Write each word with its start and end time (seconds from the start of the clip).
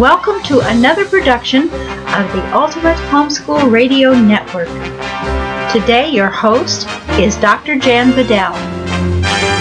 Welcome 0.00 0.42
to 0.46 0.58
another 0.58 1.04
production 1.04 1.62
of 1.62 2.32
the 2.32 2.50
Ultimate 2.52 2.96
Homeschool 3.10 3.70
Radio 3.70 4.12
Network. 4.12 4.66
Today, 5.70 6.10
your 6.10 6.28
host 6.28 6.88
is 7.12 7.36
Dr. 7.36 7.78
Jan 7.78 8.10
Bedell. 8.10 8.54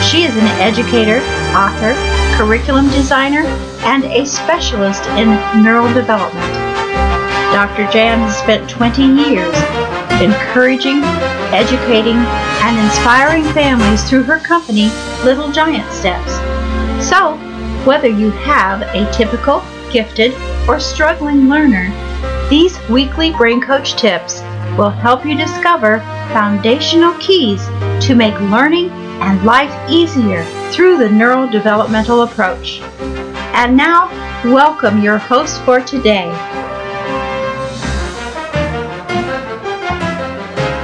She 0.02 0.24
is 0.24 0.36
an 0.36 0.48
educator, 0.60 1.20
author, 1.56 1.94
curriculum 2.36 2.90
designer, 2.90 3.44
and 3.86 4.06
a 4.06 4.26
specialist 4.26 5.06
in 5.12 5.30
neural 5.64 5.94
development. 5.94 6.52
Dr. 7.54 7.88
Jan 7.92 8.18
has 8.22 8.36
spent 8.36 8.68
20 8.68 9.04
years 9.04 9.56
encouraging, 10.20 11.04
educating, 11.54 12.18
and 12.18 12.80
inspiring 12.84 13.44
families 13.54 14.04
through 14.10 14.24
her 14.24 14.40
company, 14.40 14.90
Little 15.24 15.52
Giant 15.52 15.90
Steps. 15.92 16.34
So, 17.08 17.36
whether 17.86 18.08
you 18.08 18.32
have 18.32 18.82
a 18.82 19.10
typical 19.12 19.62
gifted, 19.94 20.34
or 20.68 20.80
struggling 20.80 21.48
learner, 21.48 21.90
these 22.50 22.78
weekly 22.90 23.32
Brain 23.32 23.62
Coach 23.62 23.96
tips 23.96 24.42
will 24.78 24.90
help 24.90 25.24
you 25.24 25.38
discover 25.38 26.00
foundational 26.34 27.14
keys 27.20 27.64
to 28.06 28.16
make 28.16 28.38
learning 28.42 28.90
and 29.22 29.46
life 29.46 29.72
easier 29.90 30.44
through 30.72 30.98
the 30.98 31.06
neurodevelopmental 31.06 32.28
approach. 32.28 32.82
And 33.54 33.78
now, 33.78 34.10
welcome 34.44 35.02
your 35.02 35.20
host 35.20 35.62
for 35.62 35.80
today. 35.80 36.30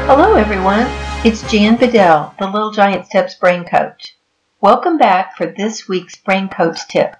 Hello, 0.06 0.36
everyone. 0.36 0.86
It's 1.26 1.42
Jan 1.52 1.76
Bedell, 1.78 2.36
the 2.40 2.48
Little 2.48 2.72
Giant 2.72 3.08
Steps 3.08 3.36
Brain 3.36 3.66
Coach. 3.66 4.16
Welcome 4.62 4.98
back 4.98 5.36
for 5.36 5.48
this 5.48 5.88
week's 5.88 6.16
Brain 6.16 6.48
Coach 6.48 6.88
tip. 6.88 7.16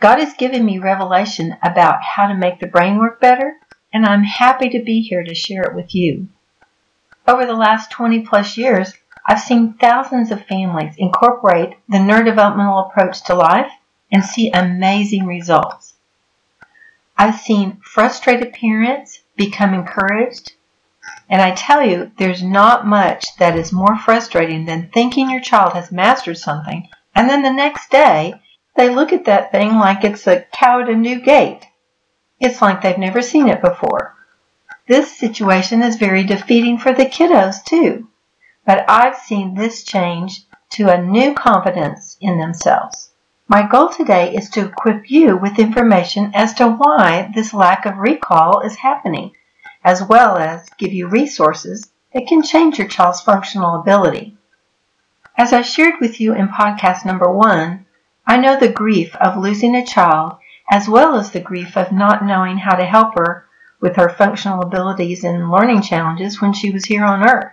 God 0.00 0.18
has 0.18 0.34
given 0.34 0.64
me 0.64 0.78
revelation 0.78 1.56
about 1.62 2.02
how 2.02 2.26
to 2.26 2.34
make 2.34 2.60
the 2.60 2.66
brain 2.66 2.98
work 2.98 3.20
better, 3.20 3.54
and 3.92 4.04
I'm 4.04 4.24
happy 4.24 4.68
to 4.70 4.82
be 4.82 5.00
here 5.00 5.22
to 5.22 5.34
share 5.34 5.62
it 5.62 5.74
with 5.74 5.94
you. 5.94 6.28
Over 7.26 7.46
the 7.46 7.54
last 7.54 7.90
20 7.90 8.20
plus 8.26 8.56
years, 8.58 8.92
I've 9.26 9.40
seen 9.40 9.74
thousands 9.74 10.30
of 10.30 10.44
families 10.44 10.94
incorporate 10.98 11.78
the 11.88 11.98
neurodevelopmental 11.98 12.90
approach 12.90 13.24
to 13.24 13.34
life 13.34 13.70
and 14.12 14.22
see 14.22 14.50
amazing 14.50 15.26
results. 15.26 15.94
I've 17.16 17.40
seen 17.40 17.80
frustrated 17.82 18.52
parents 18.52 19.20
become 19.36 19.72
encouraged, 19.72 20.52
and 21.30 21.40
I 21.40 21.52
tell 21.52 21.82
you, 21.82 22.12
there's 22.18 22.42
not 22.42 22.86
much 22.86 23.36
that 23.38 23.56
is 23.56 23.72
more 23.72 23.96
frustrating 23.96 24.66
than 24.66 24.90
thinking 24.90 25.30
your 25.30 25.40
child 25.40 25.72
has 25.72 25.90
mastered 25.90 26.36
something, 26.36 26.88
and 27.14 27.30
then 27.30 27.42
the 27.42 27.52
next 27.52 27.90
day 27.90 28.34
they 28.76 28.88
look 28.88 29.12
at 29.12 29.26
that 29.26 29.52
thing 29.52 29.76
like 29.76 30.04
it's 30.04 30.26
a 30.26 30.44
cow 30.52 30.80
at 30.80 30.88
a 30.88 30.94
new 30.94 31.20
gate. 31.20 31.64
It's 32.40 32.60
like 32.60 32.82
they've 32.82 32.98
never 32.98 33.22
seen 33.22 33.48
it 33.48 33.60
before. 33.60 34.14
This 34.86 35.16
situation 35.16 35.82
is 35.82 35.96
very 35.96 36.24
defeating 36.24 36.78
for 36.78 36.92
the 36.92 37.06
kiddos 37.06 37.64
too. 37.64 38.08
But 38.66 38.84
I've 38.88 39.16
seen 39.16 39.54
this 39.54 39.84
change 39.84 40.42
to 40.70 40.88
a 40.88 41.02
new 41.02 41.34
confidence 41.34 42.16
in 42.20 42.38
themselves. 42.38 43.10
My 43.46 43.66
goal 43.66 43.90
today 43.90 44.34
is 44.34 44.48
to 44.50 44.66
equip 44.66 45.10
you 45.10 45.36
with 45.36 45.58
information 45.58 46.32
as 46.34 46.54
to 46.54 46.68
why 46.68 47.30
this 47.34 47.52
lack 47.54 47.86
of 47.86 47.98
recall 47.98 48.60
is 48.60 48.76
happening, 48.76 49.32
as 49.84 50.02
well 50.02 50.38
as 50.38 50.68
give 50.78 50.92
you 50.92 51.08
resources 51.08 51.92
that 52.12 52.26
can 52.26 52.42
change 52.42 52.78
your 52.78 52.88
child's 52.88 53.20
functional 53.20 53.78
ability. 53.78 54.36
As 55.36 55.52
I 55.52 55.62
shared 55.62 56.00
with 56.00 56.20
you 56.20 56.34
in 56.34 56.48
podcast 56.48 57.04
number 57.04 57.30
one, 57.30 57.84
I 58.26 58.38
know 58.38 58.58
the 58.58 58.72
grief 58.72 59.14
of 59.16 59.36
losing 59.36 59.74
a 59.74 59.84
child 59.84 60.38
as 60.70 60.88
well 60.88 61.16
as 61.16 61.30
the 61.30 61.40
grief 61.40 61.76
of 61.76 61.92
not 61.92 62.24
knowing 62.24 62.58
how 62.58 62.74
to 62.74 62.84
help 62.84 63.14
her 63.16 63.46
with 63.80 63.96
her 63.96 64.08
functional 64.08 64.62
abilities 64.62 65.24
and 65.24 65.50
learning 65.50 65.82
challenges 65.82 66.40
when 66.40 66.54
she 66.54 66.70
was 66.70 66.86
here 66.86 67.04
on 67.04 67.28
Earth. 67.28 67.52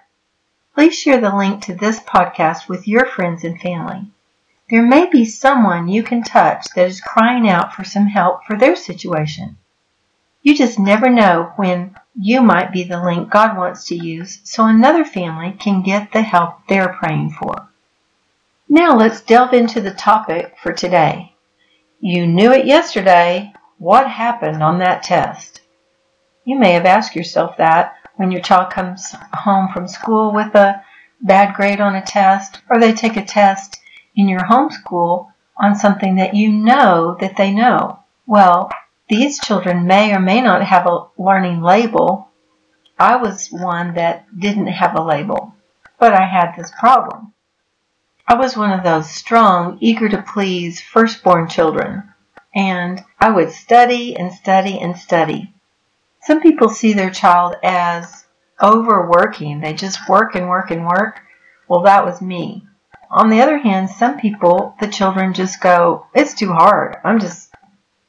Please 0.73 0.97
share 0.97 1.19
the 1.19 1.35
link 1.35 1.61
to 1.63 1.75
this 1.75 1.99
podcast 1.99 2.69
with 2.69 2.87
your 2.87 3.05
friends 3.05 3.43
and 3.43 3.59
family. 3.59 4.09
There 4.69 4.81
may 4.81 5.09
be 5.09 5.25
someone 5.25 5.89
you 5.89 6.03
can 6.03 6.23
touch 6.23 6.65
that 6.75 6.87
is 6.87 7.01
crying 7.01 7.49
out 7.49 7.73
for 7.73 7.83
some 7.83 8.07
help 8.07 8.45
for 8.45 8.57
their 8.57 8.77
situation. 8.77 9.57
You 10.41 10.55
just 10.55 10.79
never 10.79 11.09
know 11.09 11.51
when 11.57 11.95
you 12.17 12.41
might 12.41 12.71
be 12.71 12.83
the 12.83 13.03
link 13.03 13.29
God 13.29 13.57
wants 13.57 13.85
to 13.87 13.95
use 13.95 14.39
so 14.43 14.65
another 14.65 15.03
family 15.03 15.51
can 15.51 15.81
get 15.83 16.13
the 16.13 16.21
help 16.21 16.65
they're 16.67 16.97
praying 16.97 17.31
for. 17.31 17.70
Now 18.73 18.95
let's 18.95 19.19
delve 19.19 19.51
into 19.51 19.81
the 19.81 19.91
topic 19.91 20.55
for 20.63 20.71
today. 20.71 21.35
You 21.99 22.25
knew 22.25 22.53
it 22.53 22.65
yesterday. 22.65 23.51
What 23.79 24.09
happened 24.09 24.63
on 24.63 24.79
that 24.79 25.03
test? 25.03 25.59
You 26.45 26.57
may 26.57 26.71
have 26.71 26.85
asked 26.85 27.13
yourself 27.13 27.57
that 27.57 27.95
when 28.15 28.31
your 28.31 28.39
child 28.39 28.71
comes 28.71 29.13
home 29.33 29.73
from 29.73 29.89
school 29.89 30.33
with 30.33 30.55
a 30.55 30.81
bad 31.19 31.53
grade 31.53 31.81
on 31.81 31.95
a 31.95 32.01
test, 32.01 32.61
or 32.69 32.79
they 32.79 32.93
take 32.93 33.17
a 33.17 33.25
test 33.25 33.81
in 34.15 34.29
your 34.29 34.45
homeschool 34.45 35.33
on 35.57 35.75
something 35.75 36.15
that 36.15 36.33
you 36.33 36.49
know 36.49 37.17
that 37.19 37.35
they 37.35 37.51
know. 37.51 37.99
Well, 38.25 38.71
these 39.09 39.41
children 39.41 39.85
may 39.85 40.13
or 40.15 40.19
may 40.21 40.39
not 40.39 40.63
have 40.63 40.87
a 40.87 41.07
learning 41.17 41.61
label. 41.61 42.29
I 42.97 43.17
was 43.17 43.49
one 43.49 43.95
that 43.95 44.39
didn't 44.39 44.67
have 44.67 44.97
a 44.97 45.03
label, 45.03 45.55
but 45.99 46.13
I 46.13 46.25
had 46.25 46.53
this 46.55 46.71
problem. 46.79 47.33
I 48.31 48.35
was 48.35 48.55
one 48.55 48.71
of 48.71 48.85
those 48.85 49.09
strong, 49.09 49.77
eager 49.81 50.07
to 50.07 50.21
please 50.21 50.79
firstborn 50.79 51.49
children, 51.49 52.13
and 52.55 53.03
I 53.19 53.29
would 53.29 53.51
study 53.51 54.15
and 54.15 54.31
study 54.31 54.79
and 54.79 54.95
study. 54.95 55.53
Some 56.21 56.39
people 56.39 56.69
see 56.69 56.93
their 56.93 57.09
child 57.09 57.57
as 57.61 58.23
overworking. 58.63 59.59
They 59.59 59.73
just 59.73 60.07
work 60.07 60.35
and 60.35 60.47
work 60.47 60.71
and 60.71 60.87
work. 60.87 61.19
Well, 61.67 61.81
that 61.81 62.05
was 62.05 62.21
me. 62.21 62.65
On 63.09 63.29
the 63.29 63.41
other 63.41 63.57
hand, 63.57 63.89
some 63.89 64.17
people, 64.17 64.77
the 64.79 64.87
children 64.87 65.33
just 65.33 65.59
go, 65.59 66.05
it's 66.15 66.33
too 66.33 66.53
hard. 66.53 66.95
I'm 67.03 67.19
just 67.19 67.53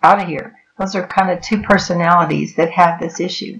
out 0.04 0.22
of 0.22 0.28
here. 0.28 0.56
Those 0.78 0.94
are 0.94 1.04
kind 1.04 1.32
of 1.32 1.42
two 1.42 1.62
personalities 1.62 2.54
that 2.54 2.70
have 2.70 3.00
this 3.00 3.18
issue. 3.18 3.58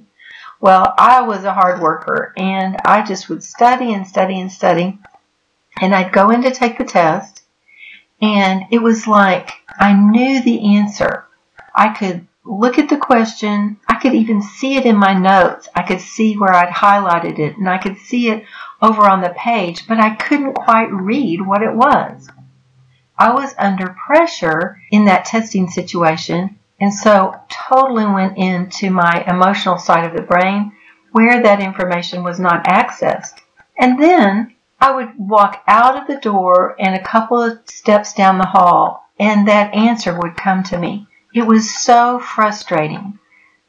Well, 0.61 0.95
I 0.97 1.23
was 1.23 1.43
a 1.43 1.55
hard 1.55 1.81
worker 1.81 2.33
and 2.37 2.77
I 2.85 3.03
just 3.03 3.29
would 3.29 3.43
study 3.43 3.93
and 3.93 4.07
study 4.07 4.41
and 4.41 4.53
study 4.53 5.01
and 5.81 5.95
I'd 5.95 6.13
go 6.13 6.31
in 6.31 6.43
to 6.43 6.51
take 6.51 6.79
the 6.79 6.85
test, 6.85 7.43
and 8.21 8.65
it 8.71 8.79
was 8.79 9.07
like 9.07 9.53
I 9.69 9.93
knew 9.93 10.43
the 10.43 10.77
answer. 10.77 11.27
I 11.75 11.89
could 11.91 12.27
look 12.45 12.79
at 12.79 12.89
the 12.89 12.97
question. 12.97 13.79
I 13.89 13.95
could 14.01 14.15
even 14.15 14.43
see 14.43 14.77
it 14.77 14.85
in 14.85 14.97
my 14.97 15.15
notes. 15.15 15.69
I 15.75 15.83
could 15.83 16.01
see 16.01 16.35
where 16.35 16.53
I'd 16.53 16.69
highlighted 16.69 17.39
it, 17.39 17.57
and 17.57 17.69
I 17.69 17.79
could 17.79 17.97
see 17.99 18.29
it 18.29 18.45
over 18.81 19.03
on 19.09 19.21
the 19.21 19.35
page, 19.37 19.87
but 19.87 19.99
I 19.99 20.17
couldn't 20.17 20.55
quite 20.55 20.93
read 20.93 21.47
what 21.47 21.63
it 21.63 21.75
was. 21.75 22.29
I 23.19 23.33
was 23.33 23.55
under 23.59 23.97
pressure 24.07 24.81
in 24.91 25.05
that 25.05 25.25
testing 25.25 25.69
situation, 25.69 26.59
and 26.81 26.93
so 26.93 27.41
totally 27.49 28.07
went 28.07 28.37
into 28.37 28.91
my 28.91 29.25
emotional 29.29 29.79
side 29.79 30.05
of 30.05 30.17
the 30.17 30.23
brain 30.23 30.73
where 31.13 31.43
that 31.43 31.61
information 31.61 32.25
was 32.25 32.41
not 32.41 32.65
accessed. 32.65 33.35
And 33.79 34.03
then 34.03 34.52
I 34.83 34.91
would 34.91 35.17
walk 35.17 35.63
out 35.69 35.97
of 35.97 36.09
the 36.09 36.21
door 36.21 36.75
and 36.77 36.97
a 36.97 37.05
couple 37.05 37.41
of 37.41 37.61
steps 37.67 38.15
down 38.15 38.39
the 38.39 38.47
hall, 38.47 39.09
and 39.17 39.47
that 39.47 39.73
answer 39.73 40.13
would 40.19 40.37
come 40.37 40.65
to 40.65 40.77
me. 40.77 41.07
It 41.33 41.47
was 41.47 41.73
so 41.73 42.19
frustrating. 42.19 43.21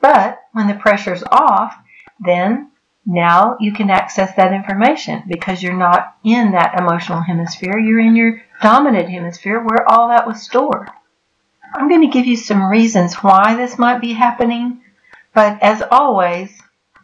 But 0.02 0.42
when 0.54 0.66
the 0.66 0.74
pressure's 0.74 1.24
off, 1.32 1.76
then 2.20 2.72
now 3.06 3.58
you 3.60 3.74
can 3.74 3.92
access 3.92 4.36
that 4.38 4.54
information 4.54 5.22
because 5.28 5.62
you're 5.62 5.78
not 5.78 6.16
in 6.24 6.54
that 6.54 6.80
emotional 6.80 7.22
hemisphere. 7.22 7.78
You're 7.78 8.00
in 8.00 8.16
your 8.16 8.42
dominant 8.64 9.08
hemisphere 9.08 9.60
where 9.60 9.88
all 9.88 10.08
that 10.08 10.26
was 10.26 10.42
stored. 10.42 10.90
I'm 11.76 11.90
going 11.90 12.02
to 12.02 12.08
give 12.08 12.26
you 12.26 12.38
some 12.38 12.64
reasons 12.64 13.18
why 13.18 13.56
this 13.56 13.78
might 13.78 14.02
be 14.02 14.14
happening, 14.14 14.82
but 15.36 15.62
as 15.62 15.84
always, 15.92 16.60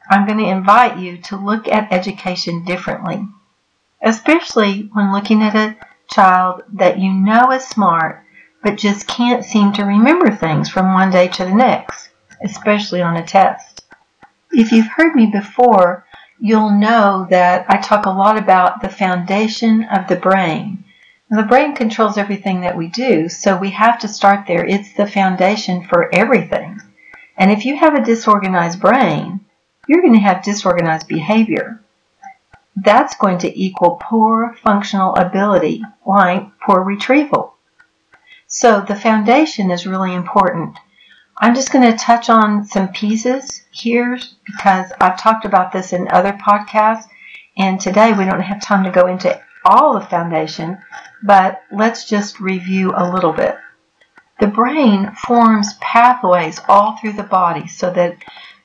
I'm 0.09 0.25
going 0.25 0.39
to 0.39 0.49
invite 0.49 0.97
you 0.97 1.19
to 1.25 1.37
look 1.37 1.67
at 1.67 1.93
education 1.93 2.65
differently 2.65 3.23
especially 4.01 4.89
when 4.93 5.11
looking 5.13 5.41
at 5.41 5.55
a 5.55 5.75
child 6.11 6.63
that 6.73 6.99
you 6.99 7.11
know 7.11 7.51
is 7.51 7.67
smart 7.67 8.23
but 8.61 8.77
just 8.77 9.07
can't 9.07 9.45
seem 9.45 9.71
to 9.73 9.83
remember 9.83 10.35
things 10.35 10.69
from 10.69 10.93
one 10.93 11.11
day 11.11 11.27
to 11.27 11.45
the 11.45 11.55
next, 11.55 12.09
especially 12.43 13.01
on 13.01 13.15
a 13.15 13.25
test. 13.25 13.85
If 14.51 14.71
you've 14.71 14.87
heard 14.87 15.15
me 15.15 15.27
before, 15.27 16.05
you'll 16.39 16.71
know 16.71 17.27
that 17.29 17.65
I 17.69 17.77
talk 17.77 18.05
a 18.05 18.11
lot 18.11 18.37
about 18.37 18.81
the 18.81 18.89
foundation 18.89 19.85
of 19.85 20.07
the 20.07 20.15
brain. 20.15 20.83
The 21.29 21.43
brain 21.43 21.75
controls 21.75 22.17
everything 22.17 22.61
that 22.61 22.75
we 22.75 22.87
do, 22.87 23.29
so 23.29 23.55
we 23.55 23.69
have 23.71 23.99
to 23.99 24.07
start 24.07 24.47
there. 24.47 24.65
It's 24.65 24.93
the 24.93 25.07
foundation 25.07 25.87
for 25.87 26.13
everything. 26.13 26.79
And 27.37 27.51
if 27.51 27.65
you 27.65 27.77
have 27.77 27.93
a 27.93 28.03
disorganized 28.03 28.81
brain, 28.81 29.41
you're 29.87 30.01
going 30.01 30.13
to 30.13 30.19
have 30.19 30.43
disorganized 30.43 31.07
behavior 31.07 31.79
that's 32.83 33.15
going 33.15 33.39
to 33.39 33.59
equal 33.59 33.99
poor 34.01 34.55
functional 34.63 35.15
ability, 35.15 35.83
like 36.05 36.47
poor 36.59 36.83
retrieval. 36.83 37.55
So 38.47 38.81
the 38.81 38.95
foundation 38.95 39.71
is 39.71 39.87
really 39.87 40.13
important. 40.13 40.77
I'm 41.37 41.55
just 41.55 41.71
going 41.71 41.89
to 41.89 41.97
touch 41.97 42.29
on 42.29 42.65
some 42.65 42.89
pieces 42.89 43.63
here 43.71 44.19
because 44.45 44.91
I've 44.99 45.19
talked 45.19 45.45
about 45.45 45.71
this 45.71 45.93
in 45.93 46.07
other 46.09 46.33
podcasts, 46.33 47.05
and 47.57 47.79
today 47.79 48.13
we 48.13 48.25
don't 48.25 48.41
have 48.41 48.61
time 48.61 48.83
to 48.83 48.91
go 48.91 49.07
into 49.07 49.39
all 49.63 49.93
the 49.93 50.05
foundation, 50.05 50.77
but 51.23 51.61
let's 51.71 52.09
just 52.09 52.39
review 52.39 52.93
a 52.95 53.11
little 53.11 53.33
bit. 53.33 53.57
The 54.39 54.47
brain 54.47 55.11
forms 55.11 55.73
pathways 55.81 56.59
all 56.67 56.97
through 56.97 57.13
the 57.13 57.23
body 57.23 57.67
so 57.67 57.91
that 57.91 58.17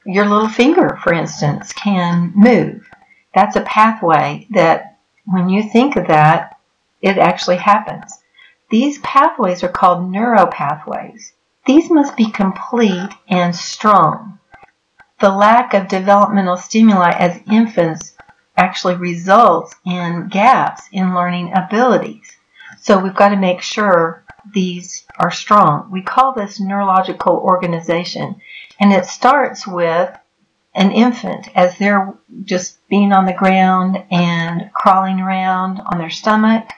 your 0.06 0.26
little 0.26 0.48
finger, 0.48 0.98
for 1.02 1.12
instance, 1.12 1.72
can 1.72 2.32
move. 2.34 2.88
That's 3.34 3.56
a 3.56 3.62
pathway 3.62 4.46
that 4.50 4.98
when 5.26 5.48
you 5.48 5.62
think 5.62 5.96
of 5.96 6.06
that, 6.08 6.58
it 7.02 7.18
actually 7.18 7.56
happens. 7.56 8.20
These 8.70 8.98
pathways 8.98 9.62
are 9.62 9.68
called 9.68 10.10
neuropathways. 10.10 11.32
These 11.66 11.90
must 11.90 12.16
be 12.16 12.30
complete 12.30 13.10
and 13.28 13.54
strong. 13.54 14.38
The 15.20 15.30
lack 15.30 15.74
of 15.74 15.88
developmental 15.88 16.56
stimuli 16.56 17.10
as 17.10 17.40
infants 17.50 18.14
actually 18.56 18.96
results 18.96 19.74
in 19.84 20.28
gaps 20.28 20.82
in 20.92 21.14
learning 21.14 21.52
abilities. 21.54 22.30
So 22.80 22.98
we've 22.98 23.14
got 23.14 23.30
to 23.30 23.36
make 23.36 23.62
sure 23.62 24.24
these 24.52 25.06
are 25.18 25.30
strong. 25.30 25.88
We 25.90 26.02
call 26.02 26.34
this 26.34 26.60
neurological 26.60 27.36
organization, 27.36 28.36
and 28.78 28.92
it 28.92 29.06
starts 29.06 29.66
with 29.66 30.14
an 30.74 30.90
infant 30.90 31.48
as 31.54 31.78
they're 31.78 32.14
just 32.44 32.86
being 32.88 33.12
on 33.12 33.26
the 33.26 33.32
ground 33.32 34.02
and 34.10 34.70
crawling 34.74 35.20
around 35.20 35.80
on 35.80 35.98
their 35.98 36.10
stomach, 36.10 36.68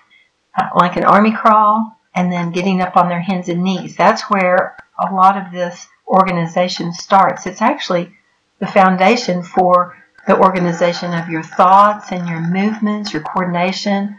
uh, 0.56 0.68
like 0.74 0.96
an 0.96 1.04
army 1.04 1.32
crawl, 1.32 1.96
and 2.14 2.30
then 2.30 2.52
getting 2.52 2.80
up 2.80 2.96
on 2.96 3.08
their 3.08 3.20
hands 3.20 3.48
and 3.48 3.62
knees. 3.62 3.96
That's 3.96 4.22
where 4.30 4.76
a 4.98 5.14
lot 5.14 5.36
of 5.36 5.52
this 5.52 5.86
organization 6.06 6.92
starts. 6.92 7.46
It's 7.46 7.62
actually 7.62 8.12
the 8.58 8.66
foundation 8.66 9.42
for 9.42 9.96
the 10.26 10.36
organization 10.38 11.14
of 11.14 11.28
your 11.28 11.42
thoughts 11.42 12.10
and 12.12 12.28
your 12.28 12.40
movements, 12.40 13.12
your 13.12 13.22
coordination, 13.22 14.18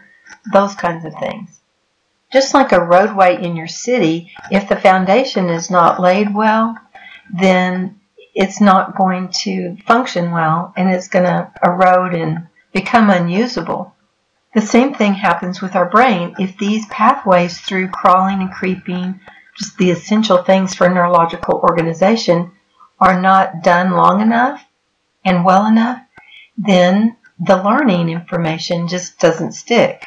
those 0.53 0.75
kinds 0.75 1.06
of 1.06 1.13
things. 1.15 1.59
Just 2.31 2.53
like 2.53 2.71
a 2.71 2.83
roadway 2.83 3.41
in 3.41 3.56
your 3.56 3.68
city, 3.68 4.31
if 4.51 4.68
the 4.69 4.75
foundation 4.75 5.50
is 5.50 5.69
not 5.69 6.00
laid 6.00 6.33
well, 6.33 6.77
then 7.33 7.96
it's 8.38 8.62
not 8.62 8.95
going 8.95 9.30
to 9.30 9.75
function 9.88 10.30
well 10.30 10.72
and 10.78 10.89
it's 10.92 11.07
going 11.07 11.25
to 11.25 11.51
erode 11.63 12.13
and 12.13 12.48
become 12.72 13.10
unusable. 13.10 13.95
The 14.54 14.62
same 14.62 14.94
thing 14.94 15.16
happens 15.16 15.60
with 15.60 15.75
our 15.75 15.89
brain. 15.89 16.36
If 16.38 16.56
these 16.56 16.86
pathways 16.86 17.60
through 17.60 17.89
crawling 17.89 18.42
and 18.42 18.51
creeping, 18.51 19.19
just 19.57 19.75
the 19.78 19.89
essential 19.89 20.44
things 20.44 20.75
for 20.75 20.88
neurological 20.88 21.56
organization, 21.56 22.51
are 23.00 23.19
not 23.19 23.63
done 23.63 23.92
long 23.92 24.22
enough 24.22 24.63
and 25.25 25.44
well 25.44 25.66
enough, 25.66 26.00
then 26.60 27.18
the 27.39 27.62
learning 27.62 28.10
information 28.10 28.88
just 28.88 29.19
doesn't 29.19 29.54
stick. 29.54 30.06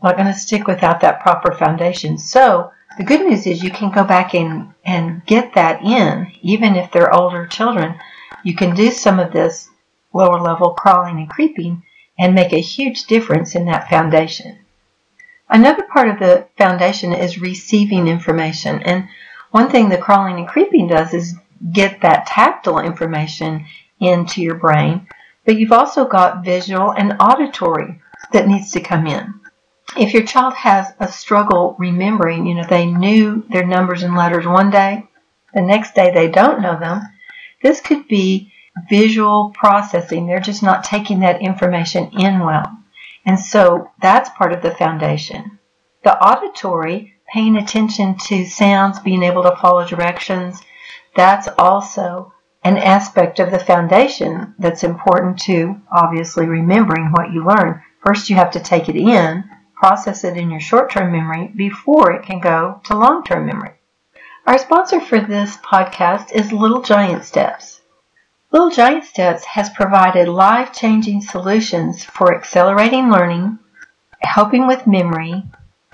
Not 0.00 0.16
going 0.16 0.32
to 0.32 0.38
stick 0.38 0.68
without 0.68 1.00
that 1.00 1.20
proper 1.20 1.52
foundation. 1.52 2.16
So 2.16 2.70
the 2.96 3.04
good 3.04 3.20
news 3.20 3.46
is 3.46 3.62
you 3.62 3.70
can 3.70 3.90
go 3.90 4.04
back 4.04 4.34
and, 4.34 4.72
and 4.84 5.24
get 5.26 5.54
that 5.54 5.82
in, 5.82 6.32
even 6.42 6.76
if 6.76 6.90
they're 6.90 7.14
older 7.14 7.46
children. 7.46 7.98
You 8.42 8.54
can 8.54 8.74
do 8.74 8.90
some 8.90 9.18
of 9.18 9.32
this 9.32 9.68
lower 10.12 10.40
level 10.40 10.70
crawling 10.70 11.18
and 11.18 11.28
creeping 11.28 11.82
and 12.18 12.34
make 12.34 12.52
a 12.52 12.60
huge 12.60 13.04
difference 13.04 13.54
in 13.54 13.66
that 13.66 13.90
foundation. 13.90 14.58
Another 15.48 15.82
part 15.82 16.08
of 16.08 16.18
the 16.18 16.46
foundation 16.56 17.12
is 17.12 17.40
receiving 17.40 18.08
information. 18.08 18.82
And 18.82 19.08
one 19.50 19.70
thing 19.70 19.88
the 19.88 19.98
crawling 19.98 20.38
and 20.38 20.48
creeping 20.48 20.88
does 20.88 21.12
is 21.12 21.34
get 21.72 22.00
that 22.00 22.26
tactile 22.26 22.80
information 22.80 23.66
into 24.00 24.42
your 24.42 24.56
brain, 24.56 25.06
but 25.44 25.56
you've 25.56 25.72
also 25.72 26.06
got 26.06 26.44
visual 26.44 26.92
and 26.92 27.16
auditory 27.20 28.00
that 28.32 28.48
needs 28.48 28.72
to 28.72 28.80
come 28.80 29.06
in. 29.06 29.34
If 29.96 30.12
your 30.12 30.24
child 30.24 30.54
has 30.54 30.92
a 30.98 31.08
struggle 31.08 31.76
remembering, 31.78 32.46
you 32.46 32.54
know, 32.54 32.66
they 32.68 32.86
knew 32.86 33.44
their 33.50 33.66
numbers 33.66 34.02
and 34.02 34.16
letters 34.16 34.46
one 34.46 34.70
day, 34.70 35.08
the 35.54 35.62
next 35.62 35.94
day 35.94 36.10
they 36.12 36.28
don't 36.28 36.60
know 36.60 36.78
them, 36.78 37.02
this 37.62 37.80
could 37.80 38.08
be 38.08 38.52
visual 38.90 39.52
processing. 39.54 40.26
They're 40.26 40.40
just 40.40 40.62
not 40.62 40.84
taking 40.84 41.20
that 41.20 41.40
information 41.40 42.10
in 42.18 42.40
well. 42.40 42.78
And 43.24 43.38
so 43.38 43.90
that's 44.00 44.30
part 44.30 44.52
of 44.52 44.62
the 44.62 44.74
foundation. 44.74 45.58
The 46.04 46.16
auditory, 46.22 47.14
paying 47.32 47.56
attention 47.56 48.16
to 48.26 48.44
sounds, 48.44 49.00
being 49.00 49.22
able 49.22 49.42
to 49.42 49.56
follow 49.56 49.84
directions, 49.84 50.60
that's 51.14 51.48
also 51.58 52.32
an 52.62 52.76
aspect 52.76 53.38
of 53.38 53.50
the 53.50 53.58
foundation 53.58 54.54
that's 54.58 54.84
important 54.84 55.38
to 55.38 55.80
obviously 55.90 56.46
remembering 56.46 57.12
what 57.12 57.32
you 57.32 57.44
learn. 57.44 57.82
First, 58.04 58.28
you 58.28 58.36
have 58.36 58.50
to 58.52 58.60
take 58.60 58.88
it 58.88 58.96
in, 58.96 59.44
process 59.76 60.24
it 60.24 60.36
in 60.36 60.50
your 60.50 60.60
short 60.60 60.90
term 60.90 61.12
memory 61.12 61.52
before 61.54 62.12
it 62.12 62.24
can 62.24 62.40
go 62.40 62.80
to 62.84 62.96
long 62.96 63.22
term 63.22 63.46
memory. 63.46 63.72
Our 64.46 64.58
sponsor 64.58 65.00
for 65.00 65.20
this 65.20 65.56
podcast 65.58 66.32
is 66.32 66.52
Little 66.52 66.82
Giant 66.82 67.24
Steps. 67.24 67.80
Little 68.52 68.70
Giant 68.70 69.04
Steps 69.04 69.44
has 69.44 69.68
provided 69.70 70.28
life-changing 70.28 71.20
solutions 71.20 72.04
for 72.04 72.34
accelerating 72.34 73.10
learning, 73.10 73.58
helping 74.20 74.66
with 74.66 74.86
memory, 74.86 75.42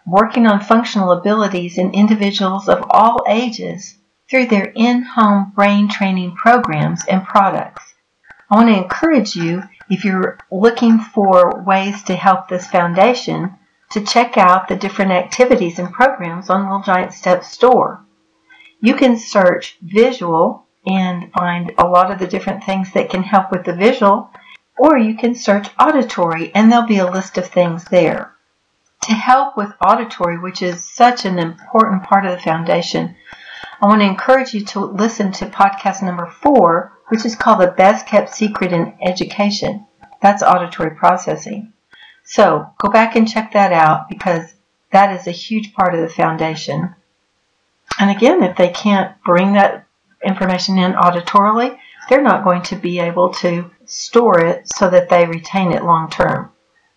working 0.06 0.46
on 0.46 0.60
functional 0.60 1.12
abilities 1.12 1.78
in 1.78 1.92
individuals 1.92 2.68
of 2.68 2.84
all 2.90 3.24
ages 3.26 3.96
through 4.28 4.46
their 4.46 4.72
in-home 4.76 5.52
brain 5.54 5.88
training 5.88 6.36
programs 6.36 7.04
and 7.06 7.24
products. 7.24 7.94
I 8.50 8.56
want 8.56 8.68
to 8.68 8.76
encourage 8.76 9.34
you, 9.34 9.62
if 9.88 10.04
you're 10.04 10.38
looking 10.50 10.98
for 10.98 11.62
ways 11.62 12.02
to 12.04 12.14
help 12.14 12.48
this 12.48 12.66
foundation, 12.66 13.56
to 13.92 14.00
check 14.00 14.38
out 14.38 14.68
the 14.68 14.76
different 14.76 15.12
activities 15.12 15.78
and 15.78 15.92
programs 15.92 16.48
on 16.48 16.62
Little 16.62 16.82
Giant 16.82 17.12
Steps 17.12 17.52
store. 17.52 18.04
You 18.80 18.94
can 18.94 19.18
search 19.18 19.76
visual 19.82 20.66
and 20.86 21.30
find 21.32 21.72
a 21.78 21.86
lot 21.86 22.10
of 22.10 22.18
the 22.18 22.26
different 22.26 22.64
things 22.64 22.92
that 22.92 23.10
can 23.10 23.22
help 23.22 23.52
with 23.52 23.64
the 23.64 23.74
visual, 23.74 24.30
or 24.78 24.96
you 24.96 25.14
can 25.14 25.34
search 25.34 25.68
auditory 25.78 26.50
and 26.54 26.72
there'll 26.72 26.86
be 26.86 26.98
a 26.98 27.10
list 27.10 27.36
of 27.38 27.46
things 27.46 27.84
there. 27.84 28.34
To 29.02 29.12
help 29.12 29.56
with 29.56 29.74
auditory, 29.80 30.38
which 30.38 30.62
is 30.62 30.88
such 30.88 31.24
an 31.24 31.38
important 31.38 32.04
part 32.04 32.24
of 32.24 32.32
the 32.32 32.42
foundation, 32.42 33.14
I 33.80 33.86
want 33.86 34.00
to 34.00 34.06
encourage 34.06 34.54
you 34.54 34.64
to 34.66 34.80
listen 34.86 35.32
to 35.32 35.46
podcast 35.46 36.02
number 36.02 36.26
four, 36.26 36.92
which 37.08 37.26
is 37.26 37.36
called 37.36 37.60
The 37.60 37.66
Best 37.66 38.06
Kept 38.06 38.34
Secret 38.34 38.72
in 38.72 38.94
Education. 39.02 39.86
That's 40.22 40.42
auditory 40.42 40.96
processing. 40.96 41.72
So 42.24 42.66
go 42.78 42.88
back 42.88 43.16
and 43.16 43.28
check 43.28 43.52
that 43.52 43.72
out 43.72 44.08
because 44.08 44.54
that 44.90 45.18
is 45.18 45.26
a 45.26 45.32
huge 45.32 45.74
part 45.74 45.94
of 45.94 46.00
the 46.00 46.08
foundation. 46.08 46.94
And 47.98 48.10
again, 48.10 48.42
if 48.42 48.56
they 48.56 48.70
can't 48.70 49.14
bring 49.24 49.54
that 49.54 49.86
information 50.24 50.78
in 50.78 50.92
auditorily, 50.92 51.78
they're 52.08 52.22
not 52.22 52.44
going 52.44 52.62
to 52.62 52.76
be 52.76 52.98
able 52.98 53.32
to 53.34 53.70
store 53.84 54.44
it 54.44 54.68
so 54.68 54.90
that 54.90 55.08
they 55.08 55.26
retain 55.26 55.72
it 55.72 55.84
long 55.84 56.10
term. 56.10 56.50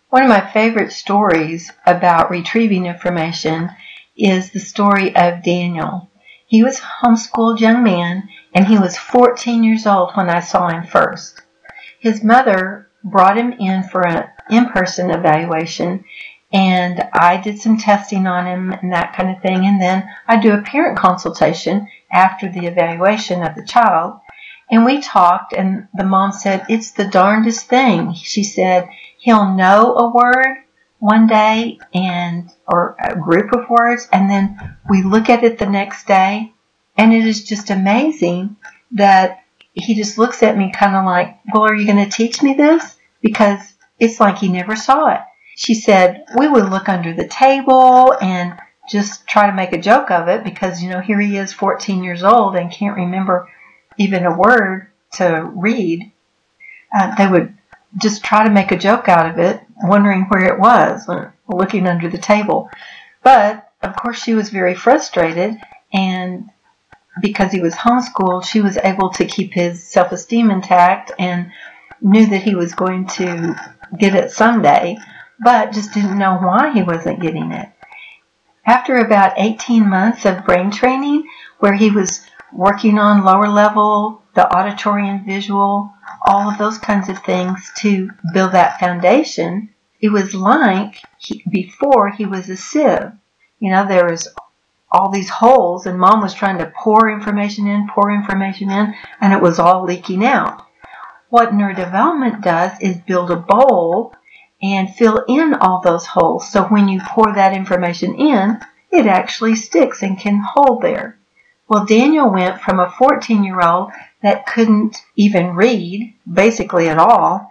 One 0.08 0.22
of 0.22 0.28
my 0.28 0.40
favorite 0.40 0.92
stories 0.92 1.72
about 1.84 2.30
retrieving 2.30 2.86
information 2.86 3.70
is 4.16 4.50
the 4.50 4.60
story 4.60 5.14
of 5.14 5.42
Daniel. 5.42 6.10
He 6.46 6.62
was 6.62 6.78
a 6.78 6.82
homeschooled 7.04 7.60
young 7.60 7.82
man 7.82 8.28
and 8.54 8.66
he 8.66 8.78
was 8.78 8.96
14 8.96 9.64
years 9.64 9.86
old 9.86 10.12
when 10.14 10.30
I 10.30 10.40
saw 10.40 10.68
him 10.68 10.84
first. 10.84 11.42
His 11.98 12.22
mother 12.22 12.88
brought 13.02 13.36
him 13.36 13.52
in 13.52 13.82
for 13.82 14.06
an 14.06 14.28
in-person 14.50 15.10
evaluation 15.10 16.04
and 16.52 17.02
I 17.12 17.40
did 17.40 17.60
some 17.60 17.76
testing 17.76 18.26
on 18.26 18.46
him 18.46 18.72
and 18.72 18.92
that 18.92 19.14
kind 19.14 19.30
of 19.30 19.42
thing 19.42 19.66
and 19.66 19.80
then 19.80 20.08
I 20.28 20.40
do 20.40 20.52
a 20.52 20.62
parent 20.62 20.98
consultation 20.98 21.88
after 22.10 22.50
the 22.50 22.66
evaluation 22.66 23.42
of 23.42 23.54
the 23.54 23.64
child. 23.64 24.20
And 24.68 24.84
we 24.84 25.00
talked, 25.00 25.52
and 25.52 25.86
the 25.94 26.04
mom 26.04 26.32
said, 26.32 26.66
It's 26.68 26.90
the 26.90 27.06
darndest 27.06 27.68
thing. 27.68 28.14
She 28.14 28.42
said, 28.42 28.88
He'll 29.18 29.54
know 29.54 29.94
a 29.94 30.12
word 30.12 30.56
one 30.98 31.26
day 31.26 31.78
and 31.94 32.50
or 32.66 32.96
a 32.98 33.14
group 33.14 33.52
of 33.52 33.68
words 33.68 34.08
and 34.12 34.30
then 34.30 34.76
we 34.88 35.02
look 35.02 35.28
at 35.28 35.44
it 35.44 35.58
the 35.58 35.66
next 35.66 36.06
day 36.06 36.52
and 36.96 37.12
it 37.12 37.26
is 37.26 37.44
just 37.44 37.68
amazing 37.70 38.56
that 38.92 39.40
he 39.72 39.94
just 39.94 40.16
looks 40.16 40.42
at 40.42 40.56
me 40.56 40.72
kind 40.72 40.96
of 40.96 41.04
like 41.04 41.38
well 41.52 41.64
are 41.64 41.74
you 41.74 41.86
going 41.86 42.02
to 42.02 42.10
teach 42.10 42.42
me 42.42 42.54
this 42.54 42.96
because 43.20 43.74
it's 43.98 44.20
like 44.20 44.38
he 44.38 44.48
never 44.48 44.76
saw 44.76 45.08
it 45.14 45.20
she 45.56 45.74
said 45.74 46.24
we 46.36 46.46
would 46.46 46.68
look 46.68 46.88
under 46.88 47.14
the 47.14 47.26
table 47.26 48.14
and 48.20 48.58
just 48.88 49.26
try 49.26 49.46
to 49.46 49.56
make 49.56 49.72
a 49.72 49.80
joke 49.80 50.10
of 50.10 50.28
it 50.28 50.44
because, 50.44 50.82
you 50.82 50.90
know, 50.90 51.00
here 51.00 51.18
he 51.18 51.36
is 51.36 51.52
14 51.52 52.04
years 52.04 52.22
old 52.22 52.56
and 52.56 52.70
can't 52.70 52.96
remember 52.96 53.48
even 53.96 54.24
a 54.24 54.36
word 54.36 54.88
to 55.14 55.50
read. 55.54 56.12
Uh, 56.94 57.14
they 57.16 57.26
would 57.26 57.56
just 57.98 58.22
try 58.22 58.44
to 58.44 58.52
make 58.52 58.70
a 58.70 58.78
joke 58.78 59.08
out 59.08 59.30
of 59.30 59.38
it, 59.38 59.60
wondering 59.82 60.24
where 60.24 60.44
it 60.44 60.60
was, 60.60 61.08
looking 61.48 61.86
under 61.86 62.08
the 62.08 62.18
table. 62.18 62.70
But, 63.22 63.70
of 63.82 63.96
course, 63.96 64.22
she 64.22 64.34
was 64.34 64.50
very 64.50 64.74
frustrated 64.74 65.56
and 65.92 66.50
because 67.22 67.50
he 67.50 67.60
was 67.60 67.74
homeschooled, 67.74 68.44
she 68.44 68.60
was 68.60 68.76
able 68.76 69.10
to 69.14 69.24
keep 69.24 69.54
his 69.54 69.82
self 69.82 70.12
esteem 70.12 70.50
intact 70.50 71.12
and 71.18 71.50
knew 72.02 72.26
that 72.26 72.42
he 72.42 72.54
was 72.54 72.74
going 72.74 73.06
to 73.06 73.56
get 73.98 74.14
it 74.14 74.30
someday, 74.30 74.96
but 75.38 75.72
just 75.72 75.92
didn't 75.92 76.18
know 76.18 76.38
why 76.38 76.72
he 76.72 76.82
wasn't 76.82 77.20
getting 77.20 77.52
it. 77.52 77.68
After 78.66 78.96
about 78.96 79.34
18 79.36 79.88
months 79.88 80.24
of 80.24 80.44
brain 80.44 80.70
training, 80.70 81.24
where 81.60 81.74
he 81.74 81.90
was 81.90 82.26
working 82.52 82.98
on 82.98 83.24
lower 83.24 83.48
level, 83.48 84.22
the 84.34 84.46
auditory 84.48 85.08
and 85.08 85.24
visual, 85.24 85.92
all 86.26 86.50
of 86.50 86.58
those 86.58 86.78
kinds 86.78 87.08
of 87.08 87.18
things 87.20 87.70
to 87.78 88.10
build 88.32 88.52
that 88.52 88.80
foundation, 88.80 89.70
it 90.00 90.10
was 90.10 90.34
like 90.34 91.00
he, 91.18 91.42
before 91.48 92.10
he 92.10 92.26
was 92.26 92.48
a 92.48 92.56
sieve. 92.56 93.12
You 93.60 93.70
know, 93.70 93.86
there 93.86 94.06
was 94.06 94.28
all 94.90 95.10
these 95.10 95.30
holes, 95.30 95.86
and 95.86 95.98
mom 95.98 96.20
was 96.20 96.34
trying 96.34 96.58
to 96.58 96.72
pour 96.76 97.10
information 97.10 97.66
in, 97.66 97.88
pour 97.88 98.10
information 98.10 98.70
in, 98.70 98.94
and 99.20 99.32
it 99.32 99.40
was 99.40 99.58
all 99.58 99.84
leaking 99.84 100.24
out. 100.24 100.65
What 101.28 101.50
neurodevelopment 101.50 102.42
does 102.42 102.72
is 102.80 102.98
build 102.98 103.30
a 103.30 103.36
bowl 103.36 104.14
and 104.62 104.94
fill 104.94 105.24
in 105.28 105.54
all 105.54 105.80
those 105.80 106.06
holes. 106.06 106.48
So 106.48 106.64
when 106.64 106.88
you 106.88 107.00
pour 107.00 107.34
that 107.34 107.52
information 107.52 108.14
in, 108.14 108.60
it 108.90 109.06
actually 109.06 109.56
sticks 109.56 110.02
and 110.02 110.18
can 110.18 110.40
hold 110.40 110.82
there. 110.82 111.18
Well, 111.68 111.84
Daniel 111.84 112.30
went 112.30 112.60
from 112.60 112.78
a 112.78 112.90
14 112.90 113.42
year 113.42 113.60
old 113.60 113.90
that 114.22 114.46
couldn't 114.46 115.02
even 115.16 115.56
read, 115.56 116.14
basically 116.32 116.88
at 116.88 116.98
all, 116.98 117.50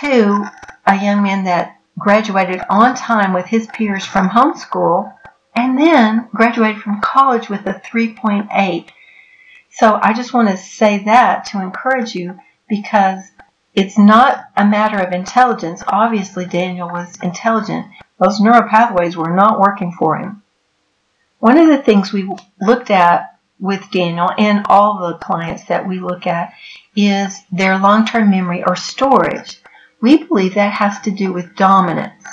to 0.00 0.44
a 0.86 1.02
young 1.02 1.22
man 1.22 1.44
that 1.44 1.78
graduated 1.98 2.60
on 2.68 2.94
time 2.94 3.32
with 3.32 3.46
his 3.46 3.66
peers 3.68 4.04
from 4.04 4.28
homeschool 4.28 5.12
and 5.54 5.78
then 5.78 6.28
graduated 6.34 6.82
from 6.82 7.00
college 7.00 7.48
with 7.48 7.66
a 7.66 7.80
3.8. 7.80 8.88
So 9.70 9.98
I 10.02 10.12
just 10.12 10.34
want 10.34 10.48
to 10.50 10.56
say 10.58 11.04
that 11.04 11.46
to 11.46 11.62
encourage 11.62 12.14
you 12.14 12.38
because 12.68 13.20
it's 13.74 13.98
not 13.98 14.46
a 14.56 14.64
matter 14.64 14.98
of 14.98 15.12
intelligence. 15.12 15.82
Obviously, 15.86 16.46
Daniel 16.46 16.88
was 16.88 17.18
intelligent. 17.22 17.86
Those 18.18 18.40
neural 18.40 18.68
pathways 18.68 19.16
were 19.16 19.34
not 19.34 19.60
working 19.60 19.92
for 19.92 20.16
him. 20.16 20.42
One 21.38 21.58
of 21.58 21.68
the 21.68 21.82
things 21.82 22.12
we 22.12 22.30
looked 22.60 22.90
at 22.90 23.38
with 23.58 23.90
Daniel 23.90 24.30
and 24.38 24.64
all 24.68 24.98
the 24.98 25.18
clients 25.18 25.64
that 25.64 25.86
we 25.86 26.00
look 26.00 26.26
at 26.26 26.52
is 26.94 27.38
their 27.52 27.78
long-term 27.78 28.30
memory 28.30 28.64
or 28.66 28.76
storage. 28.76 29.60
We 30.00 30.24
believe 30.24 30.54
that 30.54 30.72
has 30.72 31.00
to 31.02 31.10
do 31.10 31.32
with 31.32 31.56
dominance. 31.56 32.24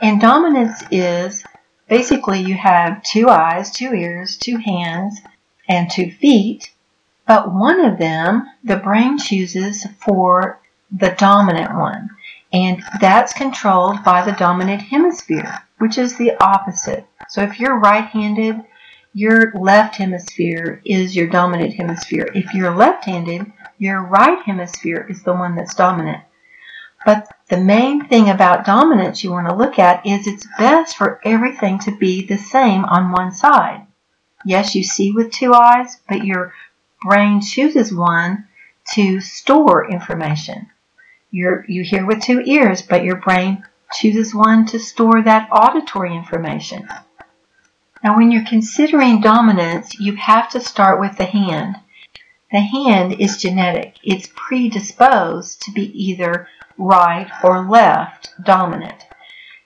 And 0.00 0.20
dominance 0.20 0.82
is 0.90 1.44
basically 1.88 2.40
you 2.40 2.54
have 2.54 3.02
two 3.02 3.28
eyes, 3.28 3.70
two 3.70 3.94
ears, 3.94 4.36
two 4.36 4.58
hands, 4.58 5.18
and 5.68 5.90
two 5.90 6.10
feet, 6.10 6.70
but 7.26 7.52
one 7.52 7.84
of 7.84 7.98
them 7.98 8.46
the 8.64 8.76
brain 8.76 9.18
chooses 9.18 9.86
for 10.00 10.60
the 10.90 11.10
dominant 11.18 11.74
one, 11.74 12.10
and 12.52 12.82
that's 13.00 13.32
controlled 13.32 14.02
by 14.04 14.24
the 14.24 14.32
dominant 14.32 14.82
hemisphere, 14.82 15.62
which 15.78 15.98
is 15.98 16.16
the 16.16 16.32
opposite. 16.42 17.06
So 17.28 17.42
if 17.42 17.58
you're 17.58 17.78
right-handed, 17.78 18.62
your 19.12 19.52
left 19.54 19.96
hemisphere 19.96 20.80
is 20.84 21.16
your 21.16 21.26
dominant 21.26 21.74
hemisphere. 21.74 22.28
If 22.34 22.54
you're 22.54 22.74
left-handed, 22.74 23.50
your 23.78 24.02
right 24.02 24.42
hemisphere 24.42 25.06
is 25.08 25.22
the 25.22 25.32
one 25.32 25.56
that's 25.56 25.74
dominant. 25.74 26.22
But 27.04 27.28
the 27.48 27.56
main 27.56 28.06
thing 28.08 28.28
about 28.28 28.66
dominance 28.66 29.22
you 29.22 29.30
want 29.30 29.48
to 29.48 29.54
look 29.54 29.78
at 29.78 30.04
is 30.04 30.26
it's 30.26 30.46
best 30.58 30.96
for 30.96 31.20
everything 31.24 31.78
to 31.80 31.96
be 31.96 32.26
the 32.26 32.36
same 32.36 32.84
on 32.84 33.12
one 33.12 33.32
side. 33.32 33.86
Yes, 34.44 34.74
you 34.74 34.82
see 34.82 35.12
with 35.12 35.32
two 35.32 35.54
eyes, 35.54 35.98
but 36.08 36.24
your 36.24 36.52
brain 37.02 37.40
chooses 37.40 37.92
one 37.92 38.46
to 38.94 39.20
store 39.20 39.90
information. 39.90 40.68
You're, 41.30 41.64
you 41.68 41.82
hear 41.82 42.06
with 42.06 42.22
two 42.22 42.40
ears, 42.40 42.82
but 42.82 43.04
your 43.04 43.16
brain 43.16 43.64
chooses 43.92 44.34
one 44.34 44.66
to 44.66 44.78
store 44.78 45.22
that 45.22 45.48
auditory 45.52 46.14
information. 46.14 46.88
Now, 48.02 48.16
when 48.16 48.30
you're 48.30 48.46
considering 48.46 49.20
dominance, 49.20 49.98
you 49.98 50.14
have 50.16 50.48
to 50.50 50.60
start 50.60 51.00
with 51.00 51.16
the 51.16 51.24
hand. 51.24 51.76
The 52.52 52.60
hand 52.60 53.20
is 53.20 53.40
genetic. 53.40 53.96
It's 54.02 54.28
predisposed 54.34 55.62
to 55.62 55.72
be 55.72 55.90
either 56.08 56.48
right, 56.78 57.30
or 57.42 57.68
left 57.68 58.32
dominant. 58.44 59.06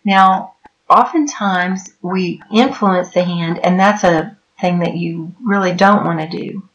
Now, 0.04 0.54
oftentimes 0.88 1.90
we 2.02 2.40
influence 2.52 3.12
the 3.12 3.24
hand, 3.24 3.58
and 3.58 3.78
that's 3.78 4.04
a 4.04 4.36
thing 4.60 4.78
that 4.80 4.96
you 4.96 5.34
really 5.42 5.72
don't 5.72 6.04
want 6.04 6.20
to 6.20 6.28
do. 6.28 6.68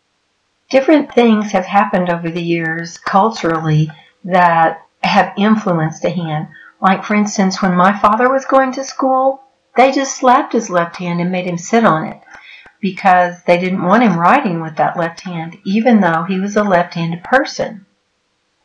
Different 0.69 1.13
things 1.13 1.51
have 1.51 1.65
happened 1.65 2.09
over 2.09 2.29
the 2.29 2.41
years 2.41 2.97
culturally 2.97 3.91
that 4.23 4.81
have 5.03 5.33
influenced 5.37 6.03
a 6.03 6.09
hand. 6.09 6.47
Like, 6.81 7.03
for 7.03 7.15
instance, 7.15 7.61
when 7.61 7.75
my 7.75 7.97
father 7.97 8.29
was 8.29 8.45
going 8.45 8.71
to 8.73 8.83
school, 8.83 9.43
they 9.75 9.91
just 9.91 10.17
slapped 10.17 10.53
his 10.53 10.69
left 10.69 10.95
hand 10.97 11.21
and 11.21 11.31
made 11.31 11.45
him 11.45 11.57
sit 11.57 11.85
on 11.85 12.05
it 12.05 12.21
because 12.79 13.43
they 13.43 13.59
didn't 13.59 13.83
want 13.83 14.03
him 14.03 14.19
writing 14.19 14.61
with 14.61 14.75
that 14.77 14.97
left 14.97 15.21
hand, 15.21 15.57
even 15.65 16.01
though 16.01 16.23
he 16.23 16.39
was 16.39 16.55
a 16.55 16.63
left 16.63 16.93
handed 16.93 17.23
person. 17.23 17.85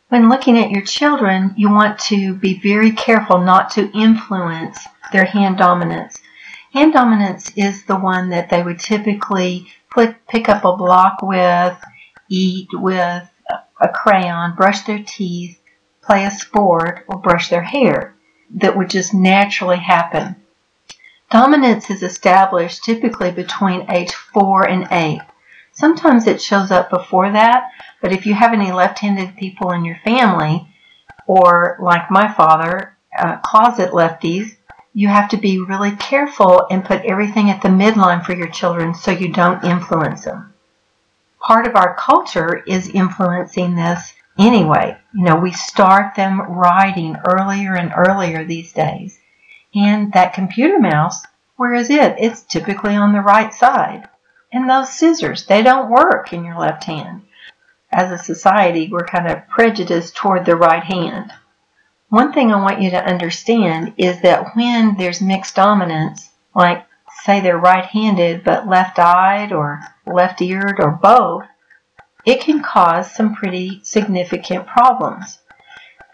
When 0.08 0.28
looking 0.28 0.58
at 0.58 0.70
your 0.70 0.82
children, 0.82 1.54
you 1.56 1.70
want 1.70 1.98
to 2.00 2.34
be 2.34 2.58
very 2.58 2.90
careful 2.92 3.38
not 3.38 3.70
to 3.72 3.90
influence 3.92 4.78
their 5.12 5.24
hand 5.24 5.58
dominance. 5.58 6.18
Hand 6.72 6.92
dominance 6.92 7.52
is 7.56 7.84
the 7.84 7.96
one 7.96 8.30
that 8.30 8.50
they 8.50 8.62
would 8.62 8.78
typically 8.78 9.68
pick 9.90 10.48
up 10.48 10.64
a 10.64 10.76
block 10.76 11.18
with, 11.22 11.76
eat 12.28 12.68
with 12.72 13.28
a 13.80 13.88
crayon, 13.88 14.54
brush 14.54 14.82
their 14.82 15.02
teeth, 15.02 15.58
play 16.02 16.24
a 16.24 16.30
sport, 16.30 17.04
or 17.08 17.18
brush 17.18 17.48
their 17.48 17.62
hair. 17.62 18.14
That 18.54 18.76
would 18.76 18.90
just 18.90 19.14
naturally 19.14 19.78
happen. 19.78 20.36
Dominance 21.30 21.90
is 21.90 22.02
established 22.02 22.84
typically 22.84 23.30
between 23.30 23.90
age 23.90 24.12
4 24.12 24.68
and 24.68 24.88
8. 24.90 25.20
Sometimes 25.72 26.26
it 26.26 26.42
shows 26.42 26.70
up 26.70 26.90
before 26.90 27.30
that, 27.30 27.70
but 28.02 28.12
if 28.12 28.26
you 28.26 28.34
have 28.34 28.52
any 28.52 28.72
left-handed 28.72 29.36
people 29.36 29.70
in 29.70 29.84
your 29.84 29.98
family, 30.04 30.66
or 31.26 31.78
like 31.80 32.10
my 32.10 32.32
father, 32.32 32.96
uh, 33.16 33.36
closet 33.38 33.92
lefties, 33.92 34.56
you 34.92 35.08
have 35.08 35.28
to 35.30 35.36
be 35.36 35.60
really 35.60 35.92
careful 35.92 36.66
and 36.70 36.84
put 36.84 37.04
everything 37.04 37.50
at 37.50 37.62
the 37.62 37.68
midline 37.68 38.24
for 38.24 38.34
your 38.34 38.48
children 38.48 38.94
so 38.94 39.10
you 39.10 39.32
don't 39.32 39.64
influence 39.64 40.24
them. 40.24 40.52
Part 41.40 41.66
of 41.66 41.76
our 41.76 41.94
culture 41.94 42.62
is 42.66 42.88
influencing 42.88 43.74
this 43.74 44.12
anyway. 44.38 44.96
You 45.14 45.24
know, 45.24 45.36
we 45.36 45.52
start 45.52 46.14
them 46.14 46.40
writing 46.40 47.16
earlier 47.26 47.74
and 47.74 47.92
earlier 47.96 48.44
these 48.44 48.72
days. 48.72 49.18
And 49.74 50.12
that 50.12 50.34
computer 50.34 50.78
mouse, 50.78 51.24
where 51.56 51.74
is 51.74 51.90
it? 51.90 52.16
It's 52.18 52.42
typically 52.42 52.96
on 52.96 53.12
the 53.12 53.20
right 53.20 53.54
side. 53.54 54.08
And 54.52 54.68
those 54.68 54.92
scissors, 54.92 55.46
they 55.46 55.62
don't 55.62 55.90
work 55.90 56.32
in 56.32 56.44
your 56.44 56.58
left 56.58 56.84
hand 56.84 57.22
as 57.92 58.12
a 58.12 58.22
society, 58.22 58.88
we're 58.90 59.06
kind 59.06 59.28
of 59.28 59.48
prejudiced 59.48 60.14
toward 60.14 60.46
the 60.46 60.56
right 60.56 60.84
hand. 60.84 61.32
One 62.10 62.32
thing 62.32 62.52
I 62.52 62.60
want 62.60 62.82
you 62.82 62.90
to 62.90 63.04
understand 63.04 63.94
is 63.96 64.20
that 64.22 64.56
when 64.56 64.96
there's 64.96 65.20
mixed 65.20 65.54
dominance, 65.54 66.28
like 66.56 66.84
say 67.22 67.40
they're 67.40 67.56
right 67.56 67.84
handed 67.84 68.42
but 68.42 68.66
left 68.66 68.98
eyed 68.98 69.52
or 69.52 69.80
left 70.06 70.42
eared 70.42 70.80
or 70.80 70.90
both, 70.90 71.44
it 72.26 72.40
can 72.40 72.64
cause 72.64 73.14
some 73.14 73.36
pretty 73.36 73.80
significant 73.84 74.66
problems. 74.66 75.38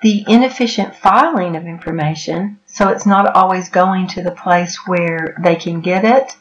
The 0.03 0.23
inefficient 0.29 0.95
filing 0.95 1.57
of 1.57 1.65
information, 1.65 2.61
so 2.67 2.91
it's 2.91 3.07
not 3.07 3.35
always 3.35 3.71
going 3.71 4.07
to 4.09 4.23
the 4.23 4.31
place 4.31 4.77
where 4.87 5.35
they 5.43 5.57
can 5.57 5.81
get 5.81 6.05
it, 6.05 6.37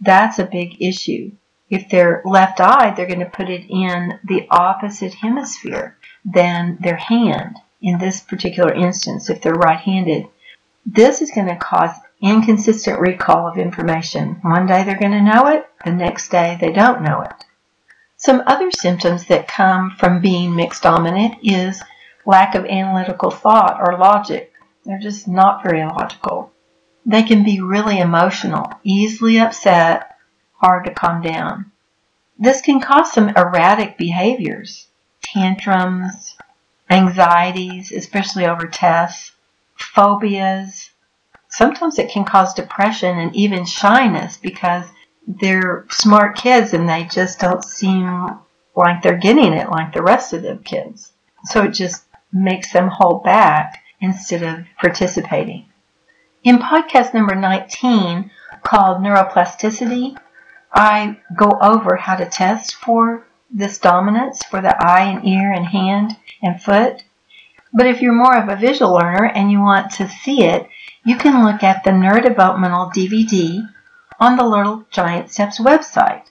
that's 0.00 0.38
a 0.38 0.46
big 0.46 0.80
issue. 0.80 1.32
If 1.68 1.88
they're 1.88 2.22
left-eyed, 2.24 2.94
they're 2.94 3.08
going 3.08 3.18
to 3.18 3.26
put 3.26 3.50
it 3.50 3.66
in 3.68 4.20
the 4.22 4.46
opposite 4.50 5.14
hemisphere 5.14 5.98
than 6.24 6.78
their 6.80 6.96
hand. 6.96 7.56
In 7.84 7.98
this 7.98 8.22
particular 8.22 8.72
instance, 8.72 9.28
if 9.28 9.42
they're 9.42 9.52
right-handed, 9.52 10.26
this 10.86 11.20
is 11.20 11.30
going 11.30 11.48
to 11.48 11.56
cause 11.56 11.90
inconsistent 12.18 12.98
recall 12.98 13.46
of 13.46 13.58
information. 13.58 14.38
One 14.40 14.66
day 14.66 14.84
they're 14.84 14.98
going 14.98 15.12
to 15.12 15.20
know 15.20 15.48
it, 15.48 15.66
the 15.84 15.92
next 15.92 16.30
day 16.30 16.56
they 16.58 16.72
don't 16.72 17.02
know 17.02 17.20
it. 17.20 17.44
Some 18.16 18.42
other 18.46 18.70
symptoms 18.70 19.26
that 19.26 19.48
come 19.48 19.90
from 19.98 20.22
being 20.22 20.56
mixed 20.56 20.82
dominant 20.82 21.34
is 21.42 21.82
lack 22.24 22.54
of 22.54 22.64
analytical 22.64 23.30
thought 23.30 23.78
or 23.78 23.98
logic. 23.98 24.54
They're 24.86 24.98
just 24.98 25.28
not 25.28 25.62
very 25.62 25.84
logical. 25.84 26.52
They 27.04 27.22
can 27.22 27.44
be 27.44 27.60
really 27.60 27.98
emotional, 27.98 28.72
easily 28.82 29.38
upset, 29.38 30.16
hard 30.54 30.86
to 30.86 30.94
calm 30.94 31.20
down. 31.20 31.70
This 32.38 32.62
can 32.62 32.80
cause 32.80 33.12
some 33.12 33.28
erratic 33.28 33.98
behaviors, 33.98 34.88
tantrums, 35.20 36.33
anxieties, 36.90 37.92
especially 37.92 38.46
over 38.46 38.66
tests, 38.66 39.32
phobias. 39.76 40.90
Sometimes 41.48 41.98
it 41.98 42.10
can 42.10 42.24
cause 42.24 42.54
depression 42.54 43.18
and 43.18 43.34
even 43.34 43.64
shyness 43.64 44.36
because 44.36 44.84
they're 45.26 45.86
smart 45.90 46.36
kids 46.36 46.74
and 46.74 46.88
they 46.88 47.04
just 47.04 47.38
don't 47.38 47.64
seem 47.64 48.38
like 48.76 49.02
they're 49.02 49.16
getting 49.16 49.52
it 49.52 49.70
like 49.70 49.92
the 49.92 50.02
rest 50.02 50.32
of 50.32 50.42
the 50.42 50.56
kids. 50.64 51.12
So 51.44 51.62
it 51.64 51.70
just 51.70 52.04
makes 52.32 52.72
them 52.72 52.88
hold 52.88 53.22
back 53.22 53.82
instead 54.00 54.42
of 54.42 54.66
participating. 54.80 55.66
In 56.42 56.58
podcast 56.58 57.14
number 57.14 57.34
19, 57.34 58.30
called 58.62 58.98
Neuroplasticity, 58.98 60.18
I 60.72 61.18
go 61.36 61.50
over 61.60 61.96
how 61.96 62.16
to 62.16 62.26
test 62.26 62.74
for 62.74 63.26
this 63.54 63.78
dominance 63.78 64.44
for 64.44 64.60
the 64.60 64.76
eye 64.84 65.04
and 65.04 65.26
ear 65.26 65.52
and 65.52 65.66
hand 65.66 66.16
and 66.42 66.60
foot. 66.60 67.04
But 67.72 67.86
if 67.86 68.02
you're 68.02 68.12
more 68.12 68.36
of 68.36 68.48
a 68.48 68.56
visual 68.56 68.92
learner 68.92 69.26
and 69.26 69.50
you 69.50 69.60
want 69.60 69.92
to 69.92 70.08
see 70.08 70.42
it, 70.42 70.68
you 71.04 71.16
can 71.16 71.44
look 71.44 71.62
at 71.62 71.84
the 71.84 71.90
Neurodevelopmental 71.90 72.92
DVD 72.92 73.68
on 74.18 74.36
the 74.36 74.44
Little 74.44 74.84
Giant 74.90 75.30
Steps 75.30 75.60
website. 75.60 76.24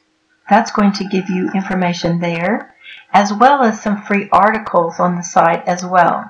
That's 0.49 0.71
going 0.71 0.91
to 0.93 1.07
give 1.07 1.29
you 1.29 1.49
information 1.51 2.19
there, 2.19 2.75
as 3.13 3.31
well 3.31 3.63
as 3.63 3.81
some 3.81 4.01
free 4.03 4.27
articles 4.31 4.99
on 4.99 5.15
the 5.15 5.23
site 5.23 5.65
as 5.67 5.85
well. 5.85 6.29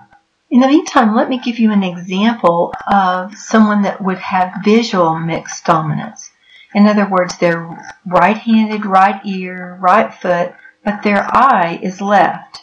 In 0.51 0.59
the 0.59 0.67
meantime, 0.67 1.15
let 1.15 1.29
me 1.29 1.39
give 1.39 1.57
you 1.57 1.71
an 1.71 1.83
example 1.83 2.73
of 2.85 3.35
someone 3.35 3.81
that 3.83 4.03
would 4.03 4.19
have 4.19 4.63
visual 4.63 5.17
mixed 5.17 5.65
dominance. 5.65 6.29
In 6.75 6.85
other 6.85 7.07
words, 7.09 7.38
they're 7.38 7.67
right-handed, 8.05 8.85
right 8.85 9.19
ear, 9.25 9.77
right 9.81 10.13
foot, 10.13 10.53
but 10.83 11.03
their 11.03 11.23
eye 11.35 11.79
is 11.81 12.01
left. 12.01 12.61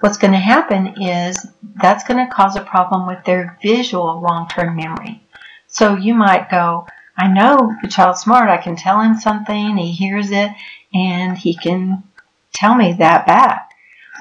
What's 0.00 0.18
going 0.18 0.32
to 0.32 0.38
happen 0.38 1.02
is 1.02 1.46
that's 1.82 2.04
going 2.04 2.24
to 2.24 2.32
cause 2.32 2.56
a 2.56 2.62
problem 2.62 3.06
with 3.06 3.24
their 3.24 3.58
visual 3.62 4.20
long-term 4.20 4.76
memory. 4.76 5.22
So 5.66 5.96
you 5.96 6.14
might 6.14 6.50
go, 6.50 6.86
I 7.16 7.26
know 7.26 7.74
the 7.82 7.88
child's 7.88 8.20
smart. 8.20 8.48
I 8.48 8.58
can 8.58 8.76
tell 8.76 9.00
him 9.00 9.18
something, 9.18 9.76
he 9.76 9.92
hears 9.92 10.30
it, 10.30 10.52
and 10.94 11.36
he 11.36 11.56
can 11.56 12.04
tell 12.52 12.76
me 12.76 12.92
that 12.94 13.26
back. 13.26 13.70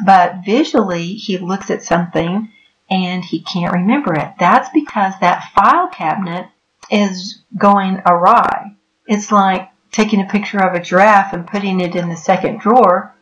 But 0.03 0.43
visually, 0.43 1.13
he 1.13 1.37
looks 1.37 1.69
at 1.69 1.83
something 1.83 2.51
and 2.89 3.23
he 3.23 3.41
can't 3.41 3.73
remember 3.73 4.13
it. 4.15 4.33
That's 4.39 4.69
because 4.69 5.13
that 5.19 5.51
file 5.55 5.89
cabinet 5.89 6.47
is 6.89 7.41
going 7.57 8.01
awry. 8.05 8.75
It's 9.07 9.31
like 9.31 9.69
taking 9.91 10.21
a 10.21 10.25
picture 10.25 10.59
of 10.59 10.73
a 10.73 10.83
giraffe 10.83 11.33
and 11.33 11.47
putting 11.47 11.81
it 11.81 11.95
in 11.95 12.09
the 12.09 12.15
second 12.15 12.59
drawer, 12.59 13.15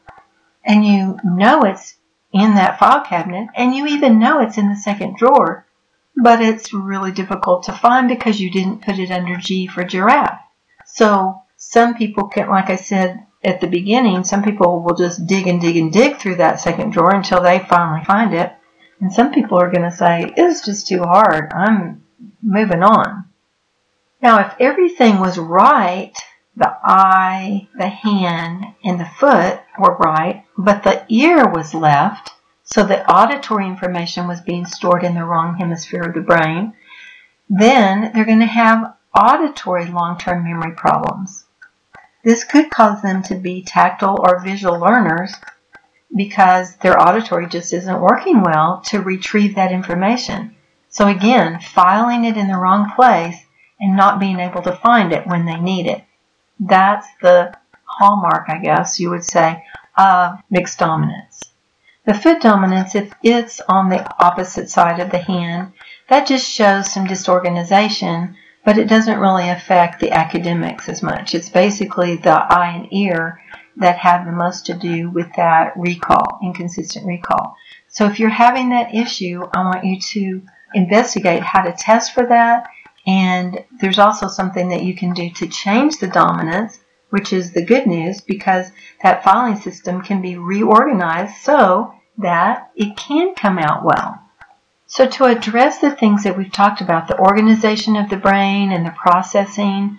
and 0.65 0.85
you 0.85 1.19
know 1.23 1.61
it's 1.61 1.95
in 2.33 2.55
that 2.55 2.79
file 2.79 3.05
cabinet, 3.05 3.47
and 3.55 3.73
you 3.73 3.87
even 3.87 4.19
know 4.19 4.41
it's 4.41 4.57
in 4.57 4.69
the 4.69 4.75
second 4.75 5.15
drawer, 5.15 5.65
but 6.21 6.41
it's 6.41 6.73
really 6.73 7.11
difficult 7.11 7.63
to 7.63 7.73
find 7.73 8.09
because 8.09 8.39
you 8.39 8.51
didn't 8.51 8.81
put 8.81 8.99
it 8.99 9.11
under 9.11 9.37
G 9.37 9.67
for 9.67 9.83
giraffe. 9.83 10.41
So 10.85 11.41
some 11.57 11.95
people 11.95 12.27
can, 12.27 12.49
like 12.49 12.69
I 12.69 12.75
said 12.75 13.25
at 13.43 13.61
the 13.61 13.67
beginning, 13.67 14.23
some 14.23 14.43
people 14.43 14.81
will 14.81 14.95
just 14.95 15.27
dig 15.27 15.47
and 15.47 15.61
dig 15.61 15.77
and 15.77 15.91
dig 15.93 16.17
through 16.17 16.35
that 16.35 16.59
second 16.59 16.91
drawer 16.91 17.13
until 17.13 17.41
they 17.41 17.59
finally 17.59 18.03
find 18.03 18.33
it. 18.33 18.51
And 18.99 19.13
some 19.13 19.33
people 19.33 19.59
are 19.59 19.71
going 19.71 19.89
to 19.89 19.95
say, 19.95 20.33
it's 20.35 20.65
just 20.65 20.87
too 20.87 21.03
hard. 21.03 21.51
I'm 21.53 22.03
moving 22.41 22.81
on. 22.81 23.25
Now, 24.21 24.39
if 24.47 24.53
everything 24.59 25.19
was 25.19 25.37
right, 25.37 26.13
the 26.57 26.77
eye, 26.83 27.67
the 27.77 27.89
hand, 27.89 28.65
and 28.83 28.99
the 28.99 29.09
foot 29.19 29.59
were 29.77 29.97
right, 29.97 30.45
but 30.57 30.83
the 30.83 31.05
ear 31.09 31.47
was 31.49 31.73
left, 31.73 32.31
so 32.63 32.83
the 32.83 33.09
auditory 33.11 33.67
information 33.67 34.27
was 34.27 34.41
being 34.41 34.65
stored 34.65 35.03
in 35.03 35.15
the 35.15 35.23
wrong 35.23 35.57
hemisphere 35.57 36.03
of 36.03 36.13
the 36.13 36.21
brain, 36.21 36.73
then 37.49 38.11
they're 38.13 38.25
going 38.25 38.39
to 38.39 38.45
have 38.45 38.95
auditory 39.13 39.85
long-term 39.85 40.43
memory 40.43 40.71
problems. 40.71 41.45
This 42.23 42.43
could 42.43 42.71
cause 42.71 43.01
them 43.01 43.21
to 43.23 43.35
be 43.35 43.61
tactile 43.61 44.17
or 44.19 44.41
visual 44.43 44.79
learners 44.79 45.33
because 46.15 46.75
their 46.77 46.99
auditory 46.99 47.47
just 47.47 47.73
isn't 47.73 48.01
working 48.01 48.41
well 48.41 48.81
to 48.85 49.01
retrieve 49.01 49.55
that 49.55 49.71
information. 49.71 50.55
So 50.89 51.07
again, 51.07 51.59
filing 51.59 52.25
it 52.25 52.37
in 52.37 52.47
the 52.47 52.57
wrong 52.57 52.91
place 52.95 53.37
and 53.79 53.95
not 53.95 54.19
being 54.19 54.39
able 54.39 54.61
to 54.63 54.75
find 54.77 55.11
it 55.11 55.27
when 55.27 55.45
they 55.45 55.59
need 55.59 55.87
it. 55.87 56.03
That's 56.59 57.07
the 57.21 57.57
hallmark, 57.83 58.45
I 58.49 58.57
guess 58.59 58.99
you 58.99 59.09
would 59.09 59.23
say, 59.23 59.63
of 59.97 60.39
mixed 60.49 60.79
dominance. 60.79 61.41
The 62.05 62.13
foot 62.13 62.41
dominance, 62.41 62.93
if 62.95 63.13
it's 63.23 63.61
on 63.61 63.89
the 63.89 64.23
opposite 64.23 64.69
side 64.69 64.99
of 64.99 65.11
the 65.11 65.17
hand, 65.17 65.73
that 66.07 66.27
just 66.27 66.49
shows 66.49 66.91
some 66.91 67.07
disorganization, 67.07 68.35
but 68.63 68.77
it 68.77 68.87
doesn't 68.87 69.19
really 69.19 69.49
affect 69.49 69.99
the 69.99 70.11
academics 70.11 70.87
as 70.87 71.01
much. 71.01 71.33
It's 71.33 71.49
basically 71.49 72.17
the 72.17 72.31
eye 72.31 72.75
and 72.75 72.93
ear 72.93 73.41
that 73.77 73.97
have 73.97 74.25
the 74.25 74.31
most 74.31 74.67
to 74.67 74.73
do 74.73 75.09
with 75.09 75.27
that 75.35 75.73
recall, 75.75 76.39
inconsistent 76.43 77.05
recall. 77.05 77.55
So 77.87 78.05
if 78.05 78.19
you're 78.19 78.29
having 78.29 78.69
that 78.69 78.93
issue, 78.93 79.43
I 79.53 79.63
want 79.63 79.83
you 79.85 79.99
to 79.99 80.41
investigate 80.73 81.43
how 81.43 81.63
to 81.63 81.71
test 81.71 82.13
for 82.13 82.25
that. 82.27 82.67
And 83.07 83.63
there's 83.79 83.99
also 83.99 84.27
something 84.27 84.69
that 84.69 84.83
you 84.83 84.95
can 84.95 85.13
do 85.13 85.29
to 85.31 85.47
change 85.47 85.97
the 85.97 86.07
dominance 86.07 86.79
which 87.15 87.31
is 87.31 87.53
the 87.53 87.63
good 87.63 87.87
news 87.87 88.19
because 88.19 88.71
that 89.01 89.23
filing 89.23 89.55
system 89.55 90.01
can 90.01 90.21
be 90.21 90.35
reorganized 90.35 91.35
so 91.43 91.93
that 92.17 92.69
it 92.75 92.97
can 92.97 93.33
come 93.35 93.57
out 93.57 93.85
well. 93.85 94.21
So 94.87 95.07
to 95.07 95.23
address 95.23 95.79
the 95.79 95.91
things 95.91 96.23
that 96.23 96.37
we've 96.37 96.51
talked 96.51 96.81
about, 96.81 97.07
the 97.07 97.17
organization 97.17 97.95
of 97.95 98.09
the 98.09 98.17
brain 98.17 98.73
and 98.73 98.85
the 98.85 98.91
processing 98.91 99.97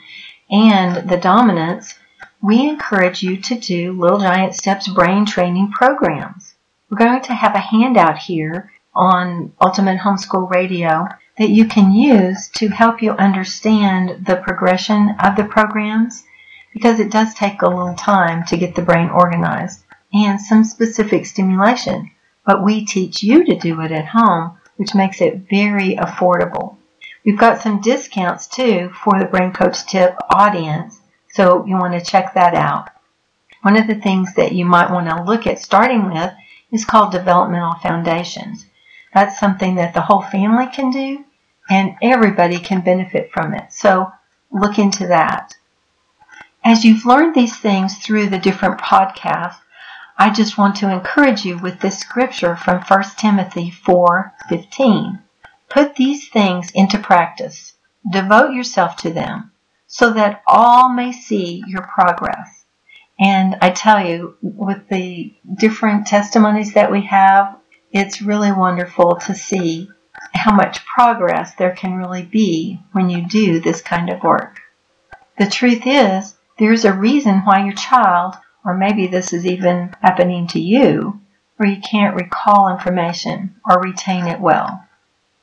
and 0.50 1.08
the 1.08 1.16
dominance, 1.16 1.94
we 2.42 2.68
encourage 2.68 3.22
you 3.22 3.38
to 3.38 3.54
do 3.58 3.92
Little 3.92 4.20
Giant 4.20 4.54
Steps 4.54 4.86
brain 4.88 5.24
training 5.24 5.72
programs. 5.72 6.54
We're 6.90 6.98
going 6.98 7.22
to 7.22 7.34
have 7.34 7.54
a 7.54 7.60
handout 7.60 8.18
here 8.18 8.72
on 8.94 9.54
Ultimate 9.60 10.00
Homeschool 10.00 10.50
Radio 10.50 11.08
that 11.38 11.50
you 11.50 11.66
can 11.66 11.92
use 11.92 12.48
to 12.48 12.68
help 12.68 13.02
you 13.02 13.12
understand 13.12 14.24
the 14.26 14.36
progression 14.36 15.14
of 15.22 15.36
the 15.36 15.44
programs 15.44 16.24
because 16.72 16.98
it 16.98 17.10
does 17.10 17.34
take 17.34 17.62
a 17.62 17.68
little 17.68 17.94
time 17.94 18.44
to 18.46 18.56
get 18.56 18.74
the 18.74 18.82
brain 18.82 19.10
organized 19.10 19.84
and 20.12 20.40
some 20.40 20.64
specific 20.64 21.26
stimulation. 21.26 22.10
But 22.44 22.64
we 22.64 22.86
teach 22.86 23.22
you 23.22 23.44
to 23.44 23.58
do 23.58 23.80
it 23.82 23.92
at 23.92 24.06
home, 24.06 24.58
which 24.76 24.94
makes 24.94 25.20
it 25.20 25.46
very 25.50 25.96
affordable. 25.96 26.76
We've 27.24 27.38
got 27.38 27.60
some 27.60 27.80
discounts 27.80 28.46
too 28.46 28.90
for 29.02 29.18
the 29.18 29.26
Brain 29.26 29.52
Coach 29.52 29.84
Tip 29.86 30.16
audience, 30.30 31.00
so 31.28 31.66
you 31.66 31.76
want 31.76 31.92
to 31.94 32.10
check 32.10 32.34
that 32.34 32.54
out. 32.54 32.88
One 33.62 33.76
of 33.76 33.88
the 33.88 33.96
things 33.96 34.32
that 34.34 34.52
you 34.52 34.64
might 34.64 34.92
want 34.92 35.08
to 35.08 35.24
look 35.24 35.46
at 35.46 35.58
starting 35.58 36.08
with 36.10 36.32
is 36.70 36.84
called 36.84 37.12
developmental 37.12 37.74
foundations. 37.82 38.64
That's 39.12 39.40
something 39.40 39.74
that 39.74 39.92
the 39.92 40.02
whole 40.02 40.22
family 40.22 40.66
can 40.66 40.90
do 40.90 41.24
and 41.68 41.94
everybody 42.02 42.58
can 42.58 42.80
benefit 42.80 43.30
from 43.32 43.54
it. 43.54 43.72
So 43.72 44.10
look 44.50 44.78
into 44.78 45.06
that. 45.08 45.54
As 46.64 46.84
you've 46.84 47.06
learned 47.06 47.34
these 47.34 47.56
things 47.56 47.96
through 47.98 48.28
the 48.28 48.38
different 48.38 48.80
podcasts, 48.80 49.60
I 50.18 50.30
just 50.30 50.56
want 50.56 50.76
to 50.76 50.90
encourage 50.90 51.44
you 51.44 51.58
with 51.58 51.80
this 51.80 51.98
scripture 51.98 52.56
from 52.56 52.82
1 52.82 53.02
Timothy 53.18 53.70
4:15. 53.70 55.20
Put 55.68 55.96
these 55.96 56.28
things 56.28 56.70
into 56.70 56.98
practice. 56.98 57.74
Devote 58.10 58.52
yourself 58.52 58.96
to 58.98 59.10
them 59.10 59.52
so 59.86 60.12
that 60.12 60.42
all 60.46 60.88
may 60.88 61.12
see 61.12 61.62
your 61.66 61.82
progress. 61.82 62.64
And 63.18 63.56
I 63.62 63.70
tell 63.70 64.04
you, 64.04 64.36
with 64.42 64.88
the 64.88 65.34
different 65.54 66.06
testimonies 66.06 66.74
that 66.74 66.90
we 66.90 67.02
have, 67.02 67.56
it's 67.92 68.20
really 68.20 68.52
wonderful 68.52 69.16
to 69.26 69.34
see 69.34 69.88
how 70.32 70.54
much 70.54 70.84
progress 70.86 71.54
there 71.54 71.74
can 71.74 71.96
really 71.96 72.24
be 72.24 72.80
when 72.92 73.10
you 73.10 73.26
do 73.26 73.60
this 73.60 73.82
kind 73.82 74.10
of 74.10 74.22
work. 74.22 74.60
The 75.38 75.46
truth 75.46 75.82
is, 75.86 76.34
there's 76.58 76.84
a 76.84 76.92
reason 76.92 77.40
why 77.40 77.64
your 77.64 77.74
child, 77.74 78.34
or 78.64 78.76
maybe 78.76 79.06
this 79.06 79.32
is 79.32 79.44
even 79.44 79.94
happening 80.00 80.46
to 80.48 80.60
you, 80.60 81.20
where 81.56 81.68
you 81.68 81.80
can't 81.80 82.16
recall 82.16 82.68
information 82.68 83.56
or 83.68 83.80
retain 83.80 84.26
it 84.26 84.40
well. 84.40 84.84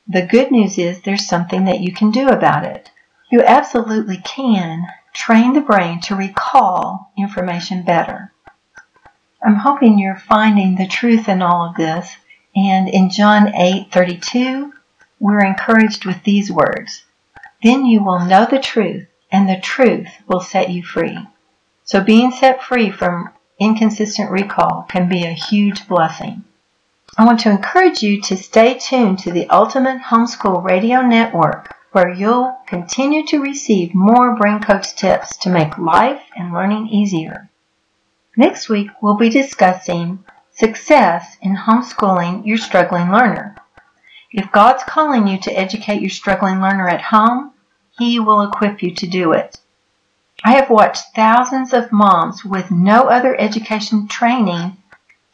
The 0.06 0.26
good 0.26 0.50
news 0.50 0.78
is 0.78 1.00
there's 1.00 1.26
something 1.26 1.64
that 1.64 1.80
you 1.80 1.92
can 1.92 2.10
do 2.10 2.28
about 2.28 2.64
it. 2.64 2.90
You 3.30 3.42
absolutely 3.42 4.18
can 4.18 4.86
train 5.12 5.52
the 5.54 5.60
brain 5.60 6.00
to 6.02 6.16
recall 6.16 7.12
information 7.16 7.84
better. 7.84 8.32
I'm 9.42 9.56
hoping 9.56 9.98
you're 9.98 10.16
finding 10.16 10.74
the 10.74 10.86
truth 10.86 11.28
in 11.28 11.42
all 11.42 11.68
of 11.68 11.76
this. 11.76 12.16
And 12.56 12.88
in 12.88 13.10
John 13.10 13.48
8:32, 13.48 14.72
we're 15.18 15.44
encouraged 15.44 16.04
with 16.04 16.22
these 16.22 16.52
words: 16.52 17.04
"Then 17.62 17.86
you 17.86 18.02
will 18.02 18.20
know 18.20 18.46
the 18.46 18.58
truth, 18.58 19.06
and 19.30 19.48
the 19.48 19.60
truth 19.60 20.08
will 20.26 20.40
set 20.40 20.70
you 20.70 20.82
free. 20.82 21.18
So 21.84 22.00
being 22.00 22.30
set 22.30 22.62
free 22.62 22.90
from 22.90 23.30
inconsistent 23.58 24.30
recall 24.30 24.86
can 24.88 25.08
be 25.08 25.24
a 25.24 25.32
huge 25.32 25.88
blessing. 25.88 26.44
I 27.16 27.24
want 27.24 27.40
to 27.40 27.50
encourage 27.50 28.02
you 28.02 28.20
to 28.22 28.36
stay 28.36 28.74
tuned 28.74 29.18
to 29.20 29.32
the 29.32 29.48
Ultimate 29.48 30.02
Homeschool 30.02 30.64
Radio 30.64 31.02
Network 31.02 31.74
where 31.94 32.12
you'll 32.12 32.56
continue 32.66 33.24
to 33.24 33.40
receive 33.40 33.94
more 33.94 34.34
Brain 34.34 34.60
Coach 34.60 34.96
tips 34.96 35.36
to 35.36 35.48
make 35.48 35.78
life 35.78 36.20
and 36.36 36.52
learning 36.52 36.88
easier. 36.88 37.48
Next 38.36 38.68
week, 38.68 38.88
we'll 39.00 39.16
be 39.16 39.30
discussing 39.30 40.24
success 40.54 41.36
in 41.42 41.56
homeschooling 41.56 42.46
your 42.46 42.58
struggling 42.58 43.10
learner. 43.10 43.56
If 44.32 44.52
God's 44.52 44.82
calling 44.84 45.26
you 45.26 45.38
to 45.40 45.52
educate 45.52 46.00
your 46.00 46.10
struggling 46.10 46.60
learner 46.60 46.88
at 46.88 47.02
home, 47.02 47.52
He 47.98 48.18
will 48.18 48.42
equip 48.42 48.82
you 48.82 48.94
to 48.94 49.06
do 49.06 49.32
it. 49.32 49.58
I 50.44 50.54
have 50.54 50.70
watched 50.70 51.14
thousands 51.14 51.72
of 51.72 51.92
moms 51.92 52.44
with 52.44 52.70
no 52.70 53.04
other 53.04 53.38
education 53.40 54.08
training 54.08 54.76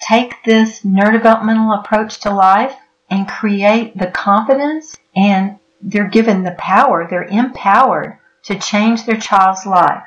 take 0.00 0.42
this 0.44 0.80
neurodevelopmental 0.82 1.78
approach 1.78 2.20
to 2.20 2.32
life 2.32 2.74
and 3.10 3.28
create 3.28 3.96
the 3.98 4.06
confidence 4.06 4.96
and 5.14 5.58
they're 5.82 6.08
given 6.08 6.42
the 6.42 6.52
power, 6.52 7.06
they're 7.08 7.24
empowered 7.24 8.18
to 8.44 8.58
change 8.58 9.04
their 9.04 9.16
child's 9.16 9.66
life. 9.66 10.04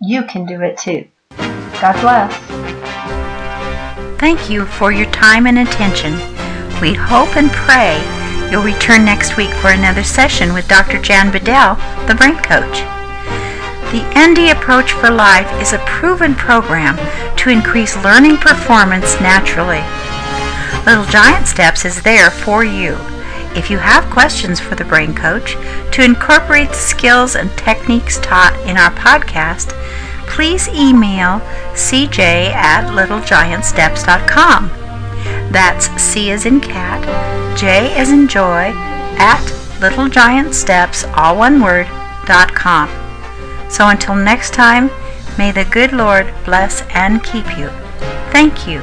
You 0.00 0.24
can 0.24 0.46
do 0.46 0.60
it 0.62 0.78
too. 0.78 1.08
God 1.80 2.00
bless. 2.00 2.63
Thank 4.18 4.48
you 4.48 4.64
for 4.64 4.92
your 4.92 5.10
time 5.10 5.46
and 5.46 5.58
attention. 5.58 6.14
We 6.80 6.94
hope 6.94 7.36
and 7.36 7.50
pray 7.50 8.02
you'll 8.50 8.62
return 8.62 9.04
next 9.04 9.36
week 9.36 9.50
for 9.50 9.70
another 9.70 10.04
session 10.04 10.54
with 10.54 10.68
Dr. 10.68 11.00
Jan 11.00 11.32
Bedell, 11.32 11.74
the 12.06 12.14
Brain 12.14 12.36
Coach. 12.36 12.80
The 13.90 14.04
ND 14.16 14.50
Approach 14.50 14.92
for 14.92 15.10
Life 15.10 15.50
is 15.60 15.72
a 15.72 15.84
proven 15.86 16.34
program 16.34 16.96
to 17.36 17.50
increase 17.50 17.96
learning 18.04 18.36
performance 18.36 19.20
naturally. 19.20 19.82
Little 20.86 21.04
Giant 21.06 21.46
Steps 21.46 21.84
is 21.84 22.02
there 22.02 22.30
for 22.30 22.64
you. 22.64 22.96
If 23.56 23.70
you 23.70 23.78
have 23.78 24.10
questions 24.10 24.60
for 24.60 24.74
the 24.74 24.84
Brain 24.84 25.14
Coach 25.14 25.54
to 25.92 26.04
incorporate 26.04 26.68
the 26.68 26.74
skills 26.74 27.36
and 27.36 27.50
techniques 27.56 28.18
taught 28.20 28.54
in 28.66 28.76
our 28.76 28.90
podcast, 28.92 29.72
please 30.34 30.66
email 30.68 31.38
cj 31.74 32.18
at 32.18 32.90
littlegiantsteps.com. 32.90 34.68
That's 35.52 35.86
C 36.02 36.32
as 36.32 36.44
in 36.44 36.60
cat, 36.60 37.02
J 37.56 37.94
as 37.94 38.10
in 38.10 38.26
joy, 38.26 38.72
at 39.16 39.40
littlegiantsteps, 39.78 41.10
all 41.16 41.36
one 41.36 41.62
word, 41.62 41.86
dot 42.26 42.52
com. 42.52 42.88
So 43.70 43.88
until 43.88 44.16
next 44.16 44.52
time, 44.52 44.90
may 45.38 45.52
the 45.52 45.64
good 45.64 45.92
Lord 45.92 46.26
bless 46.44 46.82
and 46.90 47.22
keep 47.22 47.46
you. 47.56 47.68
Thank 48.32 48.66
you 48.66 48.82